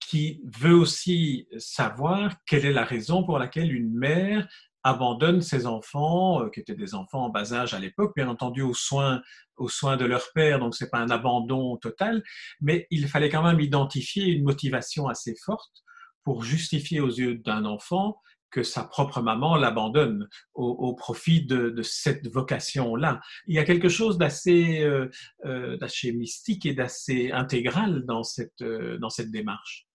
qui 0.02 0.42
veut 0.60 0.76
aussi 0.76 1.48
savoir 1.58 2.36
quelle 2.46 2.66
est 2.66 2.74
la 2.74 2.84
raison 2.84 3.24
pour 3.24 3.40
laquelle 3.40 3.74
une 3.74 3.94
mère 3.94 4.46
abandonne 4.84 5.42
ses 5.42 5.66
enfants, 5.66 6.44
euh, 6.44 6.50
qui 6.50 6.60
étaient 6.60 6.76
des 6.76 6.96
enfants 6.96 7.24
en 7.28 7.30
bas 7.30 7.54
âge 7.54 7.74
à 7.74 7.80
l'époque, 7.80 8.12
bien 8.14 8.28
entendu 8.28 8.62
aux 8.62 8.74
soins, 8.74 9.22
aux 9.56 9.70
soins 9.70 9.96
de 9.96 10.04
leur 10.04 10.26
père, 10.36 10.60
donc 10.60 10.76
c'est 10.76 10.90
pas 10.90 11.00
un 11.00 11.10
abandon 11.10 11.78
total, 11.78 12.22
mais 12.60 12.88
il 12.92 13.08
fallait 13.08 13.30
quand 13.30 13.44
même 13.44 13.62
identifier 13.62 14.26
une 14.26 14.44
motivation 14.44 15.08
assez 15.08 15.36
forte 15.46 15.78
pour 16.26 16.44
justifier 16.44 17.00
aux 17.00 17.16
yeux 17.24 17.36
d'un 17.36 17.64
enfant 17.64 18.18
que 18.54 18.64
sa 18.64 18.84
propre 18.84 19.22
maman 19.22 19.56
l'abandonne 19.56 20.30
au, 20.54 20.94
profit 20.94 21.46
de, 21.46 21.82
cette 21.82 22.28
vocation-là. 22.28 23.20
Il 23.48 23.56
y 23.56 23.60
a 23.60 23.64
quelque 23.64 23.90
chose 23.90 24.18
d'assez 24.18 24.82
euh, 24.82 25.10
euh, 25.46 25.78
mystique 26.14 26.66
et 26.66 26.74
d'assez 26.74 27.32
intégral 27.32 28.06
dans 28.06 28.24
cette, 28.24 28.64
dans 28.64 29.10
cette 29.10 29.32
démarche. 29.32 29.88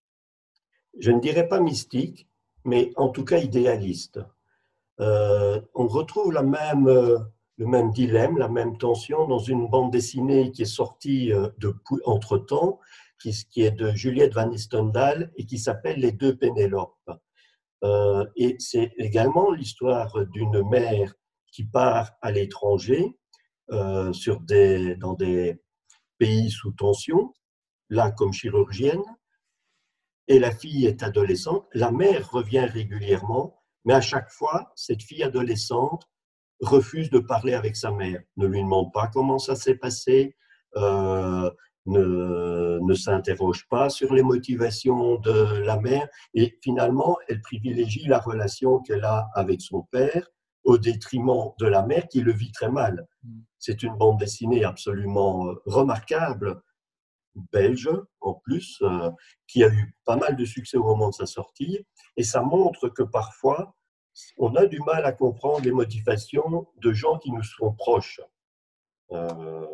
Je 0.99 1.11
ne 1.11 1.19
dirais 1.19 1.47
pas 1.47 1.59
mystique, 1.59 2.27
mais 2.65 2.91
en 2.97 3.09
tout 3.09 3.23
cas 3.23 3.39
idéaliste. 3.39 4.19
Euh, 4.99 5.61
on 5.75 5.87
retrouve 5.87 6.33
la 6.33 6.43
même, 6.43 6.87
euh, 6.87 7.17
le 7.57 7.65
même 7.65 7.91
dilemme, 7.91 8.37
la 8.37 8.49
même 8.49 8.77
tension 8.77 9.27
dans 9.27 9.39
une 9.39 9.69
bande 9.69 9.91
dessinée 9.91 10.51
qui 10.51 10.63
est 10.63 10.65
sortie 10.65 11.31
euh, 11.31 11.49
de, 11.59 11.73
entre-temps, 12.05 12.79
qui, 13.21 13.63
est 13.63 13.71
de 13.71 13.91
Juliette 13.91 14.33
Van 14.33 14.51
Estendal 14.51 15.31
et 15.35 15.45
qui 15.45 15.57
s'appelle 15.57 15.99
Les 15.99 16.11
deux 16.11 16.37
Pénélopes. 16.37 17.11
Et 17.83 18.55
c'est 18.59 18.91
également 18.97 19.51
l'histoire 19.51 20.13
d'une 20.27 20.67
mère 20.69 21.13
qui 21.51 21.63
part 21.63 22.11
à 22.21 22.31
l'étranger 22.31 23.17
sur 24.11 24.41
des, 24.41 24.95
dans 24.95 25.13
des 25.13 25.61
pays 26.17 26.51
sous 26.51 26.71
tension, 26.71 27.33
là 27.89 28.11
comme 28.11 28.33
chirurgienne, 28.33 29.03
et 30.27 30.39
la 30.39 30.51
fille 30.51 30.85
est 30.85 31.03
adolescente. 31.03 31.67
La 31.73 31.91
mère 31.91 32.29
revient 32.31 32.65
régulièrement 32.65 33.59
mais 33.85 33.93
à 33.93 34.01
chaque 34.01 34.29
fois, 34.29 34.71
cette 34.75 35.01
fille 35.03 35.23
adolescente 35.23 36.03
refuse 36.59 37.09
de 37.09 37.19
parler 37.19 37.53
avec 37.53 37.75
sa 37.75 37.91
mère, 37.91 38.21
ne 38.37 38.45
lui 38.45 38.61
demande 38.61 38.91
pas 38.93 39.07
comment 39.07 39.39
ça 39.39 39.55
s'est 39.55 39.77
passé, 39.77 40.35
euh, 40.75 41.49
ne, 41.89 42.79
ne 42.79 42.93
s'interroge 42.93 43.67
pas 43.67 43.89
sur 43.89 44.13
les 44.13 44.23
motivations 44.23 45.17
de 45.17 45.59
la 45.59 45.77
mère, 45.79 46.07
et 46.33 46.57
finalement, 46.63 47.17
elle 47.27 47.41
privilégie 47.41 48.07
la 48.07 48.19
relation 48.19 48.79
qu'elle 48.79 49.03
a 49.03 49.29
avec 49.35 49.61
son 49.61 49.83
père 49.91 50.27
au 50.63 50.77
détriment 50.77 51.51
de 51.59 51.65
la 51.65 51.83
mère 51.83 52.07
qui 52.07 52.21
le 52.21 52.31
vit 52.31 52.51
très 52.51 52.69
mal. 52.69 53.07
C'est 53.57 53.83
une 53.83 53.95
bande 53.95 54.19
dessinée 54.19 54.63
absolument 54.63 55.47
euh, 55.47 55.53
remarquable, 55.65 56.61
belge 57.51 57.89
en 58.21 58.33
plus, 58.33 58.79
euh, 58.81 59.09
qui 59.47 59.63
a 59.63 59.69
eu 59.69 59.95
pas 60.05 60.15
mal 60.15 60.35
de 60.35 60.45
succès 60.45 60.77
au 60.77 60.83
moment 60.83 61.09
de 61.09 61.15
sa 61.15 61.25
sortie, 61.25 61.85
et 62.17 62.23
ça 62.23 62.41
montre 62.41 62.89
que 62.89 63.03
parfois, 63.03 63.75
on 64.37 64.55
a 64.55 64.65
du 64.65 64.79
mal 64.79 65.05
à 65.05 65.11
comprendre 65.11 65.63
les 65.63 65.71
motivations 65.71 66.67
de 66.77 66.91
gens 66.91 67.17
qui 67.19 67.31
nous 67.31 67.43
sont 67.43 67.73
proches. 67.73 68.21
Euh, 69.11 69.65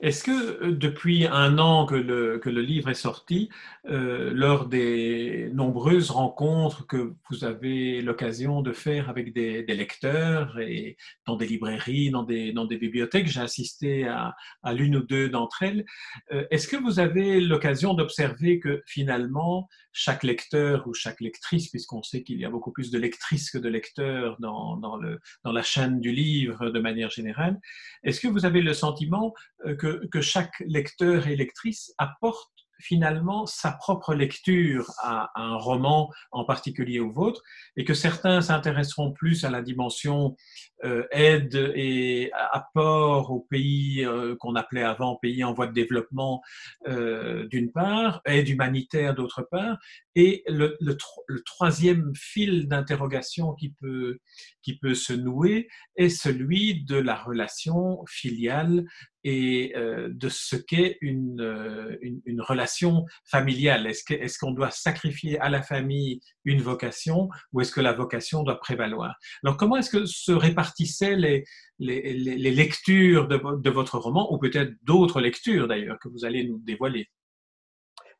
est-ce 0.00 0.24
que 0.24 0.64
euh, 0.64 0.72
depuis 0.72 1.26
un 1.26 1.58
an 1.58 1.84
que 1.84 1.94
le, 1.94 2.38
que 2.38 2.48
le 2.48 2.62
livre 2.62 2.88
est 2.88 2.94
sorti, 2.94 3.50
euh, 3.88 4.32
lors 4.34 4.66
des 4.66 5.50
nombreuses 5.52 6.10
rencontres 6.10 6.86
que 6.86 7.14
vous 7.28 7.44
avez 7.44 8.00
l'occasion 8.00 8.62
de 8.62 8.72
faire 8.72 9.10
avec 9.10 9.34
des, 9.34 9.62
lecteurs 9.62 10.58
et 10.58 10.96
dans 11.26 11.36
des 11.36 11.46
librairies, 11.46 12.10
dans 12.10 12.22
des, 12.22 12.52
dans 12.52 12.64
des 12.64 12.78
bibliothèques, 12.78 13.26
j'ai 13.26 13.40
assisté 13.40 14.08
à, 14.08 14.34
à 14.62 14.72
l'une 14.72 14.96
ou 14.96 15.02
deux 15.02 15.28
d'entre 15.28 15.62
elles, 15.62 15.84
euh, 16.32 16.44
est-ce 16.50 16.66
que 16.66 16.76
vous 16.76 16.98
avez 16.98 17.40
l'occasion 17.40 17.94
d'observer 17.94 18.58
que 18.58 18.82
finalement, 18.86 19.68
chaque 19.92 20.22
lecteur 20.22 20.86
ou 20.86 20.94
chaque 20.94 21.20
lectrice, 21.20 21.68
puisqu'on 21.68 22.02
sait 22.02 22.22
qu'il 22.22 22.38
y 22.40 22.44
a 22.44 22.50
beaucoup 22.50 22.72
plus 22.72 22.90
de 22.90 22.98
lectrices 22.98 23.50
que 23.50 23.58
de 23.58 23.68
lecteurs 23.68 24.36
dans, 24.40 24.76
dans, 24.76 24.96
le, 24.96 25.20
dans 25.44 25.52
la 25.52 25.62
chaîne 25.62 26.00
du 26.00 26.12
livre 26.12 26.70
de 26.70 26.80
manière 26.80 27.10
générale, 27.10 27.58
est-ce 28.02 28.20
que 28.20 28.28
vous 28.28 28.46
avez 28.46 28.62
le 28.62 28.72
sentiment 28.72 29.34
que 29.78 29.89
que, 30.10 30.20
chaque 30.20 30.60
lecteur 30.60 31.26
et 31.26 31.36
lectrice 31.36 31.92
apporte 31.98 32.50
finalement 32.80 33.46
sa 33.46 33.72
propre 33.72 34.14
lecture 34.14 34.90
à, 35.02 35.30
un 35.36 35.56
roman 35.56 36.10
en 36.32 36.44
particulier 36.44 36.98
au 36.98 37.10
vôtre, 37.10 37.42
et 37.76 37.84
que 37.84 37.94
certains 37.94 38.40
s'intéresseront 38.40 39.12
plus 39.12 39.44
à 39.44 39.50
la 39.50 39.62
dimension 39.62 40.36
euh, 40.84 41.06
aide 41.10 41.72
et 41.74 42.30
apport 42.52 43.30
aux 43.30 43.46
pays 43.50 44.04
euh, 44.04 44.34
qu'on 44.40 44.54
appelait 44.54 44.82
avant 44.82 45.16
pays 45.16 45.44
en 45.44 45.52
voie 45.52 45.66
de 45.66 45.72
développement 45.72 46.42
euh, 46.88 47.46
d'une 47.48 47.70
part, 47.70 48.22
aide 48.24 48.48
humanitaire 48.48 49.14
d'autre 49.14 49.46
part, 49.50 49.78
et 50.14 50.42
le, 50.48 50.76
le, 50.80 50.96
le 51.26 51.42
troisième 51.42 52.12
fil 52.14 52.66
d'interrogation 52.68 53.54
qui 53.54 53.70
peut, 53.80 54.18
qui 54.62 54.78
peut 54.78 54.94
se 54.94 55.12
nouer 55.12 55.68
est 55.96 56.08
celui 56.08 56.84
de 56.84 56.96
la 56.96 57.14
relation 57.14 58.04
filiale 58.08 58.84
et 59.24 59.72
euh, 59.76 60.08
de 60.10 60.28
ce 60.28 60.56
qu'est 60.56 60.96
une, 61.00 61.40
euh, 61.40 61.96
une, 62.00 62.20
une, 62.24 62.40
relation 62.40 63.04
familiale. 63.24 63.86
Est-ce 63.86 64.38
qu'on 64.38 64.52
doit 64.52 64.70
sacrifier 64.70 65.38
à 65.40 65.48
la 65.48 65.62
famille 65.62 66.20
une 66.44 66.62
vocation 66.62 67.28
ou 67.52 67.60
est-ce 67.60 67.72
que 67.72 67.80
la 67.80 67.92
vocation 67.92 68.42
doit 68.42 68.58
prévaloir? 68.58 69.16
Alors 69.44 69.56
comment 69.56 69.76
est-ce 69.76 69.90
que 69.90 70.06
se 70.06 70.32
répartissaient 70.32 71.16
les, 71.16 71.44
les, 71.78 72.50
lectures 72.50 73.28
de, 73.28 73.40
de, 73.60 73.70
votre 73.70 73.98
roman 73.98 74.32
ou 74.32 74.38
peut-être 74.38 74.72
d'autres 74.82 75.20
lectures 75.20 75.68
d'ailleurs 75.68 75.98
que 75.98 76.08
vous 76.08 76.24
allez 76.24 76.44
nous 76.44 76.58
dévoiler? 76.58 77.08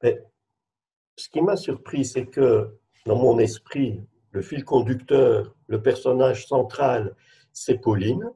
Ce 0.03 1.29
qui 1.29 1.41
m'a 1.43 1.57
surpris, 1.57 2.05
c'est 2.05 2.27
que 2.27 2.69
dans 3.07 3.17
mon 3.17 3.39
esprit, 3.39 4.01
le 4.33 4.43
fil 4.43 4.65
conducteur, 4.65 5.55
le 5.67 5.83
personnage 5.83 6.47
central, 6.47 7.15
c'est 7.53 7.81
Pauline 7.81 8.31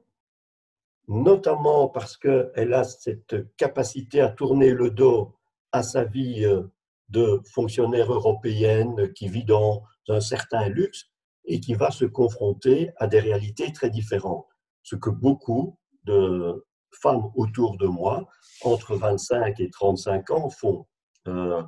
notamment 1.07 1.87
parce 1.89 2.17
qu'elle 2.17 2.73
a 2.73 2.83
cette 2.83 3.55
capacité 3.57 4.21
à 4.21 4.29
tourner 4.29 4.71
le 4.71 4.89
dos 4.89 5.35
à 5.71 5.83
sa 5.83 6.03
vie 6.03 6.45
euh, 6.45 6.63
de 7.09 7.41
fonctionnaire 7.53 8.11
européenne 8.11 9.11
qui 9.13 9.27
vit 9.27 9.43
dans 9.45 9.83
un 10.07 10.21
certain 10.21 10.69
luxe 10.69 11.05
et 11.45 11.59
qui 11.59 11.75
va 11.75 11.91
se 11.91 12.05
confronter 12.05 12.91
à 12.97 13.07
des 13.07 13.19
réalités 13.19 13.71
très 13.71 13.89
différentes. 13.89 14.47
Ce 14.83 14.95
que 14.95 15.09
beaucoup 15.09 15.77
de 16.03 16.65
femmes 16.91 17.31
autour 17.35 17.77
de 17.77 17.87
moi, 17.87 18.27
entre 18.63 18.95
25 18.95 19.59
et 19.59 19.69
35 19.69 20.31
ans, 20.31 20.49
font. 20.49 20.87
Euh, 21.27 21.61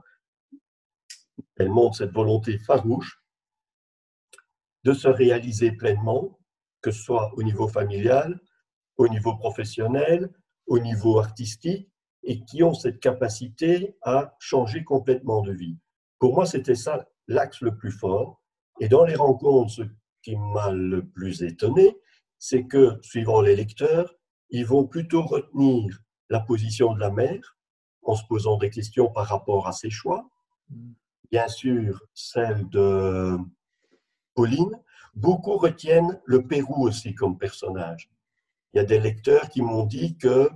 elles 1.58 1.70
montrent 1.70 1.98
cette 1.98 2.13
volonté 2.13 2.58
farouche 2.60 3.22
de 4.84 4.94
se 4.94 5.08
réaliser 5.08 5.72
pleinement, 5.72 6.39
que 6.82 6.91
ce 6.91 7.01
soit 7.01 7.32
au 7.36 7.44
niveau 7.44 7.67
familial, 7.67 8.39
au 8.97 9.07
niveau 9.07 9.35
professionnel, 9.35 10.31
au 10.65 10.79
niveau 10.79 11.19
artistique, 11.19 11.89
et 12.23 12.43
qui 12.43 12.63
ont 12.63 12.73
cette 12.73 12.99
capacité 12.99 13.95
à 14.01 14.35
changer 14.39 14.83
complètement 14.83 15.41
de 15.41 15.53
vie. 15.53 15.77
Pour 16.19 16.35
moi, 16.35 16.45
c'était 16.45 16.75
ça 16.75 17.07
l'axe 17.27 17.61
le 17.61 17.75
plus 17.75 17.91
fort. 17.91 18.41
Et 18.79 18.89
dans 18.89 19.05
les 19.05 19.15
rencontres, 19.15 19.71
ce 19.71 19.81
qui 20.21 20.35
m'a 20.35 20.71
le 20.71 21.07
plus 21.07 21.43
étonné, 21.43 21.97
c'est 22.37 22.65
que, 22.65 22.99
suivant 23.01 23.41
les 23.41 23.55
lecteurs, 23.55 24.13
ils 24.49 24.65
vont 24.65 24.85
plutôt 24.85 25.23
retenir 25.23 25.99
la 26.29 26.39
position 26.39 26.93
de 26.93 26.99
la 26.99 27.11
mère 27.11 27.57
en 28.03 28.15
se 28.15 28.23
posant 28.27 28.57
des 28.57 28.69
questions 28.69 29.09
par 29.11 29.27
rapport 29.27 29.67
à 29.67 29.71
ses 29.71 29.89
choix. 29.89 30.29
Bien 31.31 31.47
sûr, 31.47 32.01
celle 32.13 32.67
de 32.69 33.37
Pauline. 34.33 34.79
Beaucoup 35.13 35.57
retiennent 35.57 36.21
le 36.25 36.45
Pérou 36.45 36.87
aussi 36.87 37.15
comme 37.15 37.37
personnage. 37.37 38.09
Il 38.74 38.77
y 38.77 38.79
a 38.79 38.83
des 38.83 39.00
lecteurs 39.00 39.50
qui 39.50 39.62
m'ont 39.62 39.86
dit 39.86 40.17
que 40.17 40.50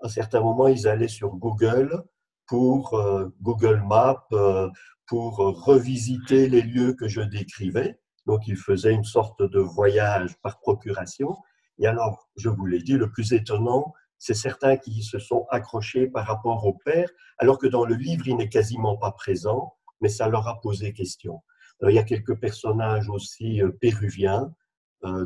à 0.00 0.08
certains 0.08 0.40
moments, 0.40 0.68
ils 0.68 0.86
allaient 0.86 1.08
sur 1.08 1.34
Google 1.34 2.04
pour 2.46 2.94
euh, 2.94 3.28
Google 3.42 3.82
Maps 3.84 4.26
euh, 4.32 4.68
pour 5.06 5.38
revisiter 5.38 6.48
les 6.48 6.62
lieux 6.62 6.92
que 6.92 7.08
je 7.08 7.20
décrivais. 7.20 7.98
Donc, 8.26 8.46
ils 8.46 8.56
faisaient 8.56 8.92
une 8.92 9.04
sorte 9.04 9.42
de 9.42 9.58
voyage 9.58 10.36
par 10.42 10.60
procuration. 10.60 11.34
Et 11.78 11.86
alors, 11.86 12.28
je 12.36 12.48
vous 12.48 12.66
l'ai 12.66 12.82
dit, 12.82 12.92
le 12.92 13.10
plus 13.10 13.32
étonnant, 13.32 13.94
c'est 14.18 14.34
certains 14.34 14.76
qui 14.76 15.02
se 15.02 15.18
sont 15.18 15.46
accrochés 15.50 16.08
par 16.08 16.26
rapport 16.26 16.66
au 16.66 16.74
père, 16.74 17.08
alors 17.38 17.58
que 17.58 17.66
dans 17.66 17.84
le 17.84 17.94
livre, 17.94 18.26
il 18.26 18.36
n'est 18.36 18.48
quasiment 18.48 18.96
pas 18.96 19.12
présent, 19.12 19.74
mais 20.00 20.08
ça 20.08 20.28
leur 20.28 20.46
a 20.48 20.60
posé 20.60 20.92
question. 20.92 21.40
il 21.82 21.94
y 21.94 21.98
a 21.98 22.04
quelques 22.04 22.38
personnages 22.38 23.08
aussi 23.08 23.62
euh, 23.62 23.70
péruviens, 23.70 24.52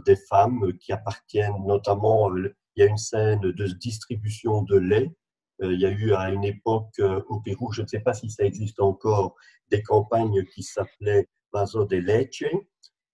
des 0.06 0.16
femmes 0.16 0.72
qui 0.78 0.92
appartiennent 0.92 1.64
notamment, 1.66 2.34
il 2.36 2.52
y 2.76 2.82
a 2.82 2.86
une 2.86 2.98
scène 2.98 3.40
de 3.40 3.66
distribution 3.66 4.62
de 4.62 4.76
lait. 4.76 5.14
Il 5.62 5.80
y 5.80 5.86
a 5.86 5.90
eu 5.90 6.12
à 6.14 6.30
une 6.30 6.44
époque 6.44 7.00
au 7.28 7.40
Pérou, 7.40 7.72
je 7.72 7.82
ne 7.82 7.86
sais 7.86 8.00
pas 8.00 8.14
si 8.14 8.30
ça 8.30 8.44
existe 8.44 8.80
encore, 8.80 9.34
des 9.70 9.82
campagnes 9.82 10.44
qui 10.54 10.62
s'appelaient 10.62 11.28
Vaso 11.52 11.84
de 11.84 11.96
Leche, 11.96 12.44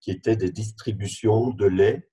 qui 0.00 0.10
étaient 0.12 0.36
des 0.36 0.50
distributions 0.50 1.50
de 1.50 1.66
lait, 1.66 2.08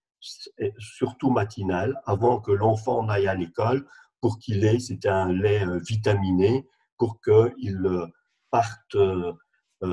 surtout 0.80 1.30
matinales, 1.30 2.00
avant 2.06 2.42
que 2.42 2.52
l'enfant 2.52 3.04
n'aille 3.04 3.28
à 3.28 3.36
l'école, 3.36 3.88
pour 4.22 4.40
qu'il 4.40 4.66
ait, 4.66 4.80
c'était 4.80 5.10
un 5.10 5.32
lait 5.32 5.64
vitaminé, 5.88 6.68
pour 6.98 7.22
qu'il 7.22 7.88
parte 8.50 8.98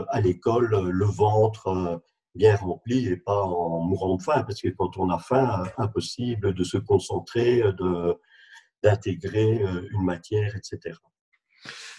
à 0.09 0.21
l'école 0.21 0.89
le 0.91 1.05
ventre 1.05 2.03
bien 2.35 2.57
rempli 2.57 3.07
et 3.09 3.17
pas 3.17 3.43
en 3.43 3.81
mourant 3.81 4.17
de 4.17 4.23
faim, 4.23 4.43
parce 4.43 4.61
que 4.61 4.69
quand 4.69 4.97
on 4.99 5.11
a 5.11 5.19
faim, 5.19 5.65
impossible 5.79 6.55
de 6.55 6.65
se 6.65 6.79
concentrer, 6.79 7.63
d'intégrer 8.83 9.63
une 9.93 10.05
matière, 10.05 10.57
etc. 10.57 10.97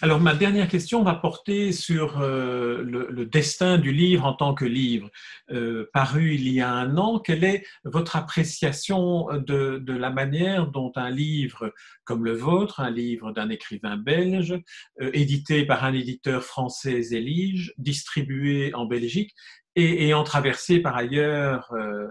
Alors, 0.02 0.20
ma 0.20 0.34
dernière 0.34 0.68
question 0.68 1.02
va 1.02 1.14
porter 1.14 1.72
sur 1.72 2.20
euh, 2.20 2.82
le, 2.82 3.24
destin 3.24 3.78
du 3.78 3.92
livre 3.92 4.26
en 4.26 4.34
tant 4.34 4.54
que 4.54 4.64
livre. 4.64 5.08
Euh, 5.50 5.88
paru 5.94 6.34
il 6.34 6.48
y 6.48 6.60
a 6.60 6.70
un 6.70 6.98
an, 6.98 7.18
quelle 7.18 7.44
est 7.44 7.64
votre 7.84 8.16
appréciation 8.16 9.28
de, 9.38 9.82
la 9.86 10.10
manière 10.10 10.66
dont 10.66 10.92
un 10.96 11.10
livre 11.10 11.72
comme 12.04 12.24
le 12.24 12.34
vôtre, 12.34 12.80
un 12.80 12.90
livre 12.90 13.32
d'un 13.32 13.48
écrivain 13.48 13.96
belge, 13.96 14.54
euh, 15.00 15.10
édité 15.14 15.64
par 15.64 15.84
un 15.84 15.94
éditeur 15.94 16.42
français 16.42 17.00
Elige, 17.12 17.72
distribué 17.78 18.74
en 18.74 18.84
Belgique, 18.84 19.34
et 19.76 20.04
ayant 20.04 20.24
traversé 20.24 20.80
par 20.80 20.96
ailleurs 20.96 21.72
euh, 21.72 22.06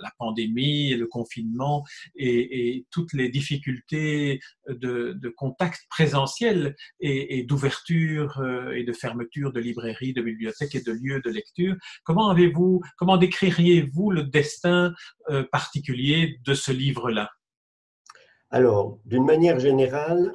la, 0.00 0.12
pandémie, 0.18 0.94
le 0.94 1.06
confinement 1.06 1.84
et, 2.14 2.86
toutes 2.90 3.12
les 3.12 3.28
difficultés 3.28 4.40
de, 4.68 5.34
contact 5.36 5.86
présentiel 5.88 6.76
et, 7.00 7.42
d'ouverture 7.44 8.38
euh, 8.38 8.72
et 8.72 8.84
de 8.84 8.92
fermeture 8.92 9.52
de 9.52 9.60
librairies, 9.60 10.12
de 10.12 10.22
bibliothèques 10.22 10.74
et 10.74 10.82
de 10.82 10.92
lieux 10.92 11.20
de 11.20 11.30
lecture, 11.30 11.76
comment 12.04 12.28
avez-vous, 12.30 12.82
comment 12.96 13.16
décririez-vous 13.16 14.10
le 14.10 14.24
destin 14.24 14.92
euh, 15.30 15.44
particulier 15.50 16.38
de 16.44 16.54
ce 16.54 16.72
livre-là? 16.72 17.30
Alors, 18.50 18.98
d'une 19.04 19.24
manière 19.24 19.58
générale, 19.58 20.32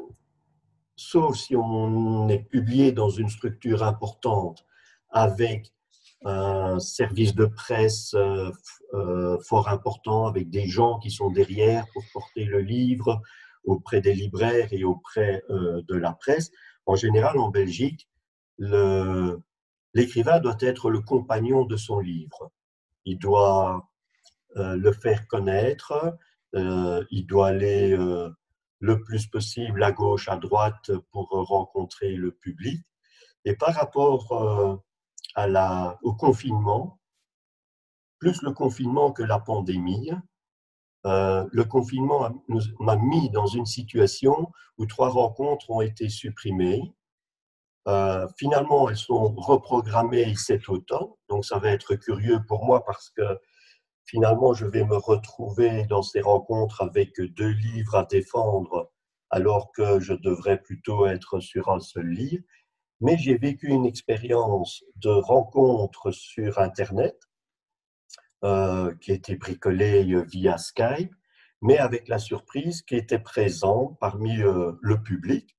sauf 0.95 1.37
si 1.37 1.55
on 1.55 2.27
est 2.27 2.43
publié 2.49 2.91
dans 2.91 3.09
une 3.09 3.29
structure 3.29 3.83
importante 3.83 4.65
avec 5.09 5.71
un 6.25 6.79
service 6.79 7.33
de 7.33 7.45
presse 7.45 8.13
euh, 8.13 8.51
euh, 8.93 9.37
fort 9.39 9.69
important 9.69 10.27
avec 10.27 10.49
des 10.49 10.67
gens 10.67 10.99
qui 10.99 11.11
sont 11.11 11.29
derrière 11.29 11.85
pour 11.93 12.03
porter 12.13 12.45
le 12.45 12.59
livre 12.59 13.21
auprès 13.63 14.01
des 14.01 14.13
libraires 14.13 14.69
et 14.71 14.83
auprès 14.83 15.43
euh, 15.49 15.81
de 15.87 15.95
la 15.95 16.13
presse. 16.13 16.51
En 16.85 16.95
général, 16.95 17.37
en 17.37 17.49
Belgique, 17.49 18.09
l'écrivain 19.93 20.39
doit 20.39 20.57
être 20.59 20.89
le 20.89 21.01
compagnon 21.01 21.65
de 21.65 21.77
son 21.77 21.99
livre. 21.99 22.51
Il 23.05 23.19
doit 23.19 23.87
le 24.55 24.91
faire 24.91 25.27
connaître, 25.27 26.17
il 26.53 27.25
doit 27.27 27.49
aller 27.49 27.95
le 28.79 29.01
plus 29.03 29.27
possible 29.27 29.83
à 29.83 29.91
gauche, 29.91 30.27
à 30.27 30.35
droite 30.35 30.91
pour 31.11 31.29
rencontrer 31.29 32.15
le 32.15 32.31
public. 32.31 32.83
Et 33.45 33.55
par 33.55 33.75
rapport 33.75 34.81
au 35.35 36.13
confinement, 36.13 36.99
plus 38.19 38.41
le 38.41 38.51
confinement 38.51 39.11
que 39.11 39.23
la 39.23 39.39
pandémie. 39.39 40.11
Euh, 41.05 41.47
le 41.51 41.63
confinement 41.63 42.43
m'a 42.79 42.97
mis 42.97 43.29
dans 43.29 43.47
une 43.47 43.65
situation 43.65 44.51
où 44.77 44.85
trois 44.85 45.09
rencontres 45.09 45.69
ont 45.69 45.81
été 45.81 46.09
supprimées. 46.09 46.93
Euh, 47.87 48.27
finalement, 48.37 48.89
elles 48.89 48.97
sont 48.97 49.33
reprogrammées 49.35 50.35
cet 50.35 50.67
automne, 50.67 51.07
donc 51.29 51.45
ça 51.45 51.57
va 51.57 51.71
être 51.71 51.95
curieux 51.95 52.43
pour 52.47 52.65
moi 52.65 52.83
parce 52.83 53.09
que 53.11 53.39
finalement, 54.03 54.53
je 54.53 54.65
vais 54.65 54.83
me 54.83 54.97
retrouver 54.97 55.85
dans 55.85 56.01
ces 56.01 56.19
rencontres 56.19 56.81
avec 56.81 57.19
deux 57.21 57.51
livres 57.51 57.95
à 57.95 58.03
défendre 58.03 58.91
alors 59.29 59.71
que 59.71 59.99
je 59.99 60.13
devrais 60.13 60.61
plutôt 60.61 61.05
être 61.05 61.39
sur 61.39 61.69
un 61.69 61.79
seul 61.79 62.07
livre 62.07 62.43
mais 63.01 63.17
j'ai 63.17 63.37
vécu 63.37 63.67
une 63.67 63.85
expérience 63.85 64.83
de 64.97 65.09
rencontre 65.09 66.11
sur 66.11 66.59
Internet 66.59 67.17
euh, 68.43 68.93
qui 69.01 69.11
était 69.11 69.35
bricolée 69.35 70.23
via 70.25 70.57
Skype, 70.57 71.13
mais 71.61 71.77
avec 71.77 72.07
la 72.07 72.19
surprise 72.19 72.81
qui 72.81 72.95
était 72.95 73.19
présent 73.19 73.97
parmi 73.99 74.41
euh, 74.41 74.73
le 74.81 75.01
public 75.01 75.55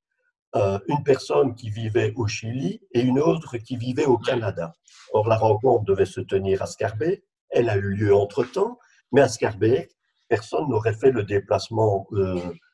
euh, 0.57 0.81
une 0.89 1.05
personne 1.05 1.55
qui 1.55 1.71
vivait 1.71 2.13
au 2.17 2.27
Chili 2.27 2.81
et 2.93 3.03
une 3.03 3.21
autre 3.21 3.57
qui 3.59 3.77
vivait 3.77 4.07
au 4.07 4.19
Canada. 4.19 4.73
Or, 5.13 5.29
la 5.29 5.37
rencontre 5.37 5.85
devait 5.85 6.07
se 6.07 6.21
tenir 6.21 6.63
à 6.63 6.67
Scarbeck. 6.67 7.23
Elle 7.51 7.69
a 7.69 7.77
eu 7.77 7.95
lieu 7.95 8.15
entre-temps, 8.15 8.79
mais 9.13 9.21
à 9.21 9.29
Scarbeck, 9.29 9.93
personne 10.29 10.69
n'aurait 10.69 10.95
fait 10.95 11.13
le 11.13 11.23
déplacement 11.23 12.09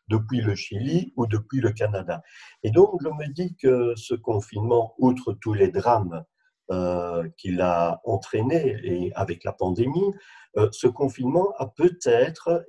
depuis 0.08 0.40
le 0.40 0.54
Chili 0.54 1.12
ou 1.16 1.26
depuis 1.26 1.60
le 1.60 1.72
Canada. 1.72 2.22
Et 2.62 2.70
donc, 2.70 3.00
je 3.02 3.08
me 3.08 3.32
dis 3.32 3.56
que 3.56 3.94
ce 3.96 4.14
confinement, 4.14 4.94
outre 4.98 5.32
tous 5.32 5.54
les 5.54 5.68
drames 5.68 6.24
euh, 6.70 7.28
qu'il 7.36 7.60
a 7.60 8.00
entraînés 8.04 8.76
et 8.82 9.12
avec 9.14 9.44
la 9.44 9.52
pandémie, 9.52 10.12
euh, 10.56 10.68
ce 10.72 10.86
confinement 10.86 11.52
a 11.58 11.66
peut-être 11.66 12.66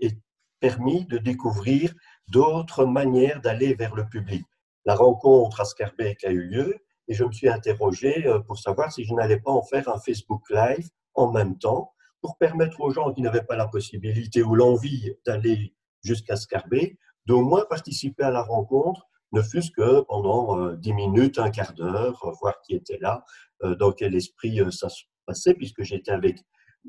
permis 0.60 1.06
de 1.06 1.17
découvrir 1.17 1.93
d'autres 2.28 2.86
manières 2.86 3.41
d'aller 3.41 3.73
vers 3.73 3.95
le 3.95 4.08
public. 4.08 4.45
La 4.86 4.95
rencontre 4.95 5.62
à 5.62 5.65
Scarbeck 5.65 6.23
a 6.23 6.30
eu 6.30 6.43
lieu 6.43 6.76
et 7.08 7.13
je 7.13 7.23
me 7.23 7.32
suis 7.32 7.50
interrogé 7.50 8.28
euh, 8.28 8.39
pour 8.39 8.58
savoir 8.58 8.91
si 8.91 9.04
je 9.04 9.13
n'allais 9.13 9.39
pas 9.39 9.52
en 9.52 9.63
faire 9.63 9.89
un 9.89 10.00
Facebook 10.00 10.43
Live 10.50 10.89
en 11.13 11.32
même 11.32 11.58
temps 11.58 11.91
pour 12.21 12.38
permettre 12.38 12.82
aux 12.82 12.91
gens 12.91 13.13
qui 13.13 13.21
n'avaient 13.21 13.43
pas 13.43 13.56
la 13.56 13.67
possibilité 13.67 14.43
ou 14.43 14.56
l'envie 14.56 15.13
d'aller 15.26 15.73
jusqu'à 16.04 16.36
Scarbeck 16.36 16.97
d'au 17.28 17.42
moins 17.42 17.66
participer 17.66 18.24
à 18.24 18.32
la 18.32 18.42
rencontre, 18.42 19.08
ne 19.34 19.42
fût-ce 19.42 19.72
que 19.72 20.02
pendant 20.02 20.58
euh, 20.58 20.78
dix 20.78 20.94
minutes, 20.94 21.38
un 21.38 21.52
quart 21.52 21.74
d'heure, 21.74 22.24
euh, 22.26 22.32
voir 22.40 22.62
qui 22.62 22.74
était 22.74 22.98
là, 23.00 23.24
euh, 23.63 23.76
dans 23.76 23.92
quel 23.92 24.16
esprit 24.16 24.60
ça 24.72 24.88
se 24.88 25.04
passait, 25.26 25.54
puisque 25.54 25.84
j'étais 25.84 26.12
avec 26.12 26.40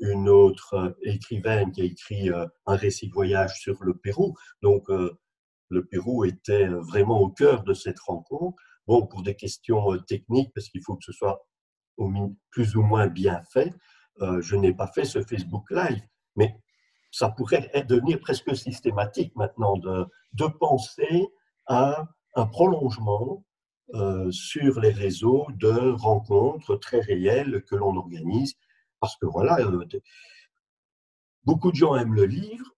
une 0.01 0.29
autre 0.29 0.95
écrivaine 1.03 1.73
qui 1.73 1.81
a 1.81 1.83
écrit 1.83 2.29
un 2.29 2.75
récit 2.77 3.09
de 3.09 3.13
voyage 3.13 3.59
sur 3.59 3.83
le 3.83 3.97
Pérou. 3.97 4.33
Donc, 4.61 4.87
le 4.87 5.85
Pérou 5.87 6.23
était 6.23 6.67
vraiment 6.67 7.19
au 7.19 7.27
cœur 7.27 7.63
de 7.65 7.73
cette 7.73 7.99
rencontre. 7.99 8.55
Bon, 8.87 9.05
pour 9.07 9.23
des 9.23 9.35
questions 9.35 9.97
techniques, 10.07 10.53
parce 10.55 10.69
qu'il 10.69 10.81
faut 10.85 10.95
que 10.95 11.03
ce 11.03 11.11
soit 11.11 11.45
plus 12.49 12.77
ou 12.77 12.81
moins 12.81 13.07
bien 13.07 13.41
fait, 13.51 13.73
je 14.21 14.55
n'ai 14.55 14.73
pas 14.73 14.87
fait 14.87 15.03
ce 15.03 15.21
Facebook 15.21 15.69
Live. 15.69 16.01
Ça 17.11 17.29
pourrait 17.29 17.71
devenir 17.87 18.19
presque 18.19 18.55
systématique 18.55 19.35
maintenant 19.35 19.77
de, 19.77 20.47
penser 20.59 21.27
à 21.67 22.07
un 22.35 22.45
prolongement 22.45 23.43
euh, 23.95 24.31
sur 24.31 24.79
les 24.79 24.91
réseaux 24.91 25.47
de 25.55 25.91
rencontres 25.91 26.75
très 26.75 26.99
réelles 26.99 27.63
que 27.63 27.75
l'on 27.75 27.95
organise. 27.95 28.55
Parce 28.99 29.17
que 29.17 29.25
voilà, 29.25 29.59
euh, 29.59 29.85
beaucoup 31.43 31.71
de 31.71 31.75
gens 31.75 31.95
aiment 31.95 32.13
le 32.13 32.25
livre, 32.25 32.75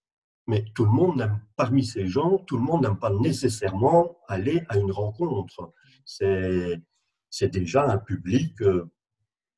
mais 0.47 0.65
tout 0.73 0.85
le 0.85 0.91
monde 0.91 1.29
parmi 1.55 1.85
ces 1.85 2.07
gens, 2.07 2.37
tout 2.39 2.57
le 2.57 2.63
monde 2.63 2.83
n'aime 2.83 2.97
pas 2.97 3.11
nécessairement 3.11 4.17
aller 4.27 4.63
à 4.69 4.77
une 4.77 4.91
rencontre. 4.91 5.73
C'est, 6.05 6.81
c'est 7.29 7.49
déjà 7.49 7.89
un 7.89 7.97
public 7.97 8.61
euh, 8.61 8.91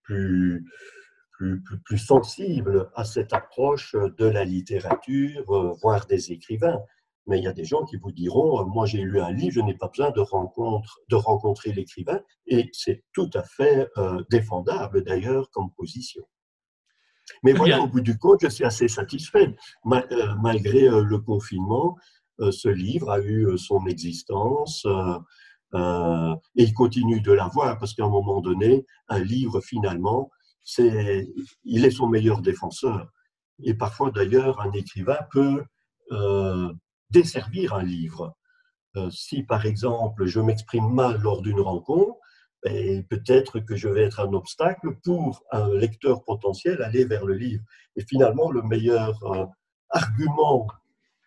plus, 0.03 0.65
plus, 1.86 1.97
sensible 1.97 2.89
à 2.95 3.03
cette 3.03 3.34
approche 3.34 3.95
de 3.95 4.25
la 4.25 4.43
littérature, 4.43 5.49
euh, 5.51 5.71
voire 5.82 6.06
des 6.06 6.32
écrivains. 6.32 6.79
Mais 7.25 7.38
il 7.38 7.43
y 7.43 7.47
a 7.47 7.53
des 7.53 7.63
gens 7.63 7.86
qui 7.86 7.95
vous 7.95 8.12
diront, 8.12 8.62
euh, 8.62 8.65
moi 8.65 8.86
j'ai 8.86 9.01
lu 9.01 9.19
un 9.21 9.32
livre, 9.32 9.53
je 9.53 9.62
n'ai 9.62 9.75
pas 9.75 9.88
besoin 9.88 10.12
de, 10.12 10.19
rencontre, 10.19 10.99
de 11.10 11.15
rencontrer 11.15 11.71
l'écrivain, 11.71 12.19
et 12.47 12.69
c'est 12.73 13.03
tout 13.13 13.29
à 13.34 13.43
fait 13.43 13.88
euh, 13.97 14.21
défendable 14.29 15.03
d'ailleurs 15.03 15.49
comme 15.51 15.71
position. 15.71 16.23
Mais 17.43 17.53
voilà, 17.53 17.79
au 17.79 17.88
bout 17.88 18.01
du 18.01 18.17
compte, 18.17 18.41
je 18.41 18.49
suis 18.49 18.65
assez 18.65 18.89
satisfait. 18.89 19.56
malgré 19.86 20.89
le 20.89 21.17
confinement, 21.19 21.97
ce 22.38 22.67
livre 22.67 23.10
a 23.10 23.21
eu 23.21 23.58
son 23.58 23.86
existence 23.86 24.86
et 25.73 26.63
il 26.63 26.73
continue 26.73 27.21
de 27.21 27.32
l'avoir 27.32 27.79
parce 27.79 27.93
qu'à 27.93 28.03
un 28.03 28.10
moment 28.10 28.41
donné, 28.41 28.86
un 29.08 29.19
livre 29.19 29.62
finalement, 29.62 30.32
c'est, 30.63 31.28
il 31.63 31.86
est 31.86 31.91
son 31.91 32.08
meilleur 32.08 32.41
défenseur. 32.41 33.12
Et 33.63 33.73
parfois, 33.73 34.12
d'ailleurs, 34.12 34.62
un 34.62 34.71
écrivain 34.71 35.19
peut 35.32 35.63
euh, 36.12 36.73
desservir 37.10 37.73
un 37.73 37.84
livre. 37.84 38.36
Euh, 38.95 39.10
si, 39.10 39.43
par 39.43 39.65
exemple, 39.65 40.26
je 40.26 40.39
m'exprime 40.39 40.89
mal 40.89 41.21
lors 41.21 41.41
d'une 41.41 41.60
rencontre, 41.60 42.17
Et 42.65 43.04
peut-être 43.04 43.60
que 43.60 43.76
je 43.76 43.89
vais 43.89 44.04
être 44.04 44.21
un 44.21 44.34
obstacle 44.34 44.95
pour 45.04 45.43
un 45.52 45.69
lecteur 45.73 46.23
potentiel 46.23 46.82
aller 46.82 47.06
vers 47.06 47.26
le 47.26 47.34
livre. 47.34 47.63
Et 47.97 48.04
finalement, 48.06 48.52
le 48.52 48.62
meilleur 48.62 49.21
euh, 49.23 49.45
argument 49.89 50.67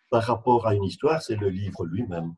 par 0.09 0.23
rapport 0.23 0.67
à 0.67 0.73
une 0.73 0.85
histoire, 0.85 1.21
c'est 1.21 1.35
le 1.35 1.49
livre 1.49 1.85
lui-même. 1.85 2.33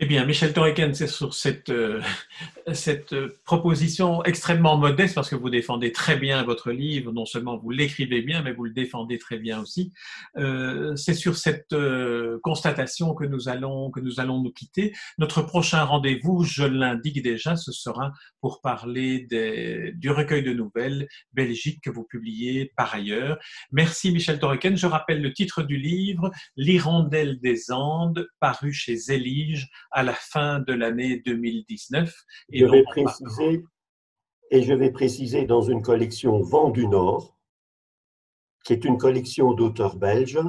Eh 0.00 0.06
bien, 0.06 0.24
Michel 0.24 0.52
Torriken, 0.52 0.94
c'est 0.94 1.08
sur 1.08 1.34
cette, 1.34 1.70
euh, 1.70 2.00
cette 2.72 3.14
euh, 3.14 3.36
proposition 3.44 4.22
extrêmement 4.22 4.78
modeste, 4.78 5.16
parce 5.16 5.28
que 5.28 5.34
vous 5.34 5.50
défendez 5.50 5.90
très 5.90 6.16
bien 6.16 6.44
votre 6.44 6.70
livre, 6.70 7.10
non 7.10 7.26
seulement 7.26 7.56
vous 7.56 7.70
l'écrivez 7.70 8.22
bien, 8.22 8.42
mais 8.42 8.52
vous 8.52 8.62
le 8.62 8.70
défendez 8.70 9.18
très 9.18 9.38
bien 9.38 9.60
aussi. 9.60 9.92
Euh, 10.36 10.94
c'est 10.94 11.14
sur 11.14 11.36
cette 11.36 11.74
constatation 12.42 13.12
que 13.12 13.24
nous, 13.24 13.48
allons, 13.48 13.90
que 13.90 13.98
nous 13.98 14.20
allons 14.20 14.40
nous 14.40 14.52
quitter. 14.52 14.94
Notre 15.18 15.42
prochain 15.42 15.82
rendez-vous, 15.82 16.44
je 16.44 16.62
l'indique 16.62 17.20
déjà, 17.20 17.56
ce 17.56 17.72
sera 17.72 18.12
pour 18.40 18.60
parler 18.60 19.26
des, 19.28 19.92
du 19.96 20.10
recueil 20.10 20.44
de 20.44 20.52
nouvelles 20.52 21.08
Belgique 21.32 21.80
que 21.82 21.90
vous 21.90 22.04
publiez 22.04 22.72
par 22.76 22.94
ailleurs. 22.94 23.36
Merci 23.72 24.12
Michel 24.12 24.38
Torriken. 24.38 24.76
Je 24.76 24.86
rappelle 24.86 25.20
le 25.20 25.32
titre 25.32 25.64
du 25.64 25.76
livre, 25.76 26.30
L'Hirondelle 26.56 27.40
des 27.40 27.72
Andes, 27.72 28.28
paru 28.38 28.72
chez 28.72 28.94
Zélige 28.94 29.68
à 29.90 30.02
la 30.02 30.12
fin 30.12 30.60
de 30.60 30.72
l'année 30.72 31.22
2019. 31.24 32.14
Et 32.52 32.60
je 32.60 32.66
vais 32.66 32.82
préciser, 32.84 33.64
et 34.50 34.62
je 34.62 34.74
vais 34.74 34.90
préciser 34.90 35.44
dans 35.44 35.62
une 35.62 35.82
collection 35.82 36.40
Vent 36.40 36.70
du 36.70 36.86
Nord, 36.86 37.36
qui 38.64 38.72
est 38.72 38.84
une 38.84 38.98
collection 38.98 39.52
d'auteurs 39.52 39.96
belges, 39.96 40.40